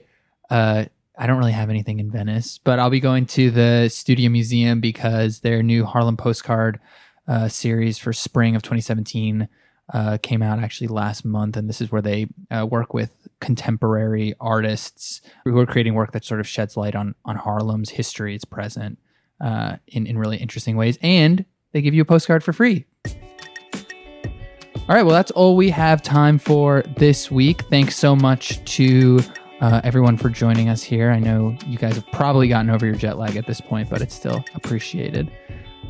Uh, 0.50 0.84
I 1.18 1.26
don't 1.26 1.38
really 1.38 1.52
have 1.52 1.68
anything 1.70 2.00
in 2.00 2.10
Venice, 2.10 2.58
but 2.58 2.78
I'll 2.78 2.90
be 2.90 3.00
going 3.00 3.26
to 3.26 3.50
the 3.50 3.88
Studio 3.90 4.30
Museum 4.30 4.80
because 4.80 5.40
their 5.40 5.62
new 5.62 5.84
Harlem 5.84 6.16
postcard 6.16 6.80
uh, 7.28 7.48
series 7.48 7.98
for 7.98 8.12
spring 8.12 8.56
of 8.56 8.62
2017 8.62 9.46
uh, 9.92 10.18
came 10.22 10.42
out 10.42 10.58
actually 10.58 10.88
last 10.88 11.24
month, 11.24 11.56
and 11.56 11.68
this 11.68 11.80
is 11.80 11.92
where 11.92 12.02
they 12.02 12.26
uh, 12.50 12.66
work 12.66 12.94
with 12.94 13.10
contemporary 13.40 14.34
artists 14.40 15.20
who 15.44 15.58
are 15.58 15.66
creating 15.66 15.94
work 15.94 16.12
that 16.12 16.24
sort 16.24 16.40
of 16.40 16.48
sheds 16.48 16.76
light 16.76 16.94
on 16.94 17.14
on 17.24 17.36
Harlem's 17.36 17.90
history, 17.90 18.34
its 18.34 18.44
present, 18.44 18.98
uh, 19.40 19.76
in 19.88 20.06
in 20.06 20.18
really 20.18 20.38
interesting 20.38 20.76
ways, 20.76 20.98
and 21.02 21.44
they 21.72 21.82
give 21.82 21.94
you 21.94 22.02
a 22.02 22.06
postcard 22.06 22.42
for 22.42 22.52
free. 22.52 22.86
All 24.88 24.96
right, 24.96 25.04
well, 25.04 25.14
that's 25.14 25.30
all 25.30 25.56
we 25.56 25.70
have 25.70 26.02
time 26.02 26.38
for 26.38 26.82
this 26.96 27.30
week. 27.30 27.62
Thanks 27.70 27.96
so 27.96 28.16
much 28.16 28.64
to 28.74 29.20
uh, 29.60 29.80
everyone 29.84 30.16
for 30.16 30.28
joining 30.28 30.68
us 30.68 30.82
here. 30.82 31.10
I 31.10 31.20
know 31.20 31.56
you 31.66 31.78
guys 31.78 31.94
have 31.94 32.06
probably 32.10 32.48
gotten 32.48 32.68
over 32.68 32.84
your 32.84 32.96
jet 32.96 33.16
lag 33.16 33.36
at 33.36 33.46
this 33.46 33.60
point, 33.60 33.88
but 33.88 34.02
it's 34.02 34.14
still 34.14 34.44
appreciated. 34.54 35.30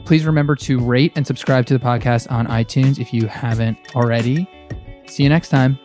Please 0.05 0.27
remember 0.27 0.55
to 0.57 0.79
rate 0.79 1.13
and 1.17 1.27
subscribe 1.27 1.67
to 1.67 1.79
the 1.79 1.85
podcast 1.85 2.31
on 2.31 2.47
iTunes 2.49 2.99
if 2.99 3.15
you 3.15 3.27
haven't 3.27 3.79
already. 3.95 4.49
See 5.07 5.23
you 5.23 5.29
next 5.29 5.49
time. 5.49 5.79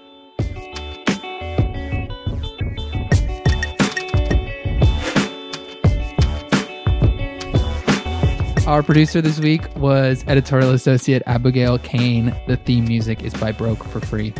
Our 8.68 8.84
producer 8.84 9.22
this 9.22 9.40
week 9.40 9.62
was 9.78 10.26
editorial 10.28 10.72
associate 10.72 11.24
Abigail 11.26 11.80
Kane. 11.80 12.36
The 12.48 12.58
theme 12.58 12.84
music 12.84 13.24
is 13.24 13.34
by 13.34 13.54
Broke 13.54 13.82
for 13.86 14.02
Free. 14.02 14.34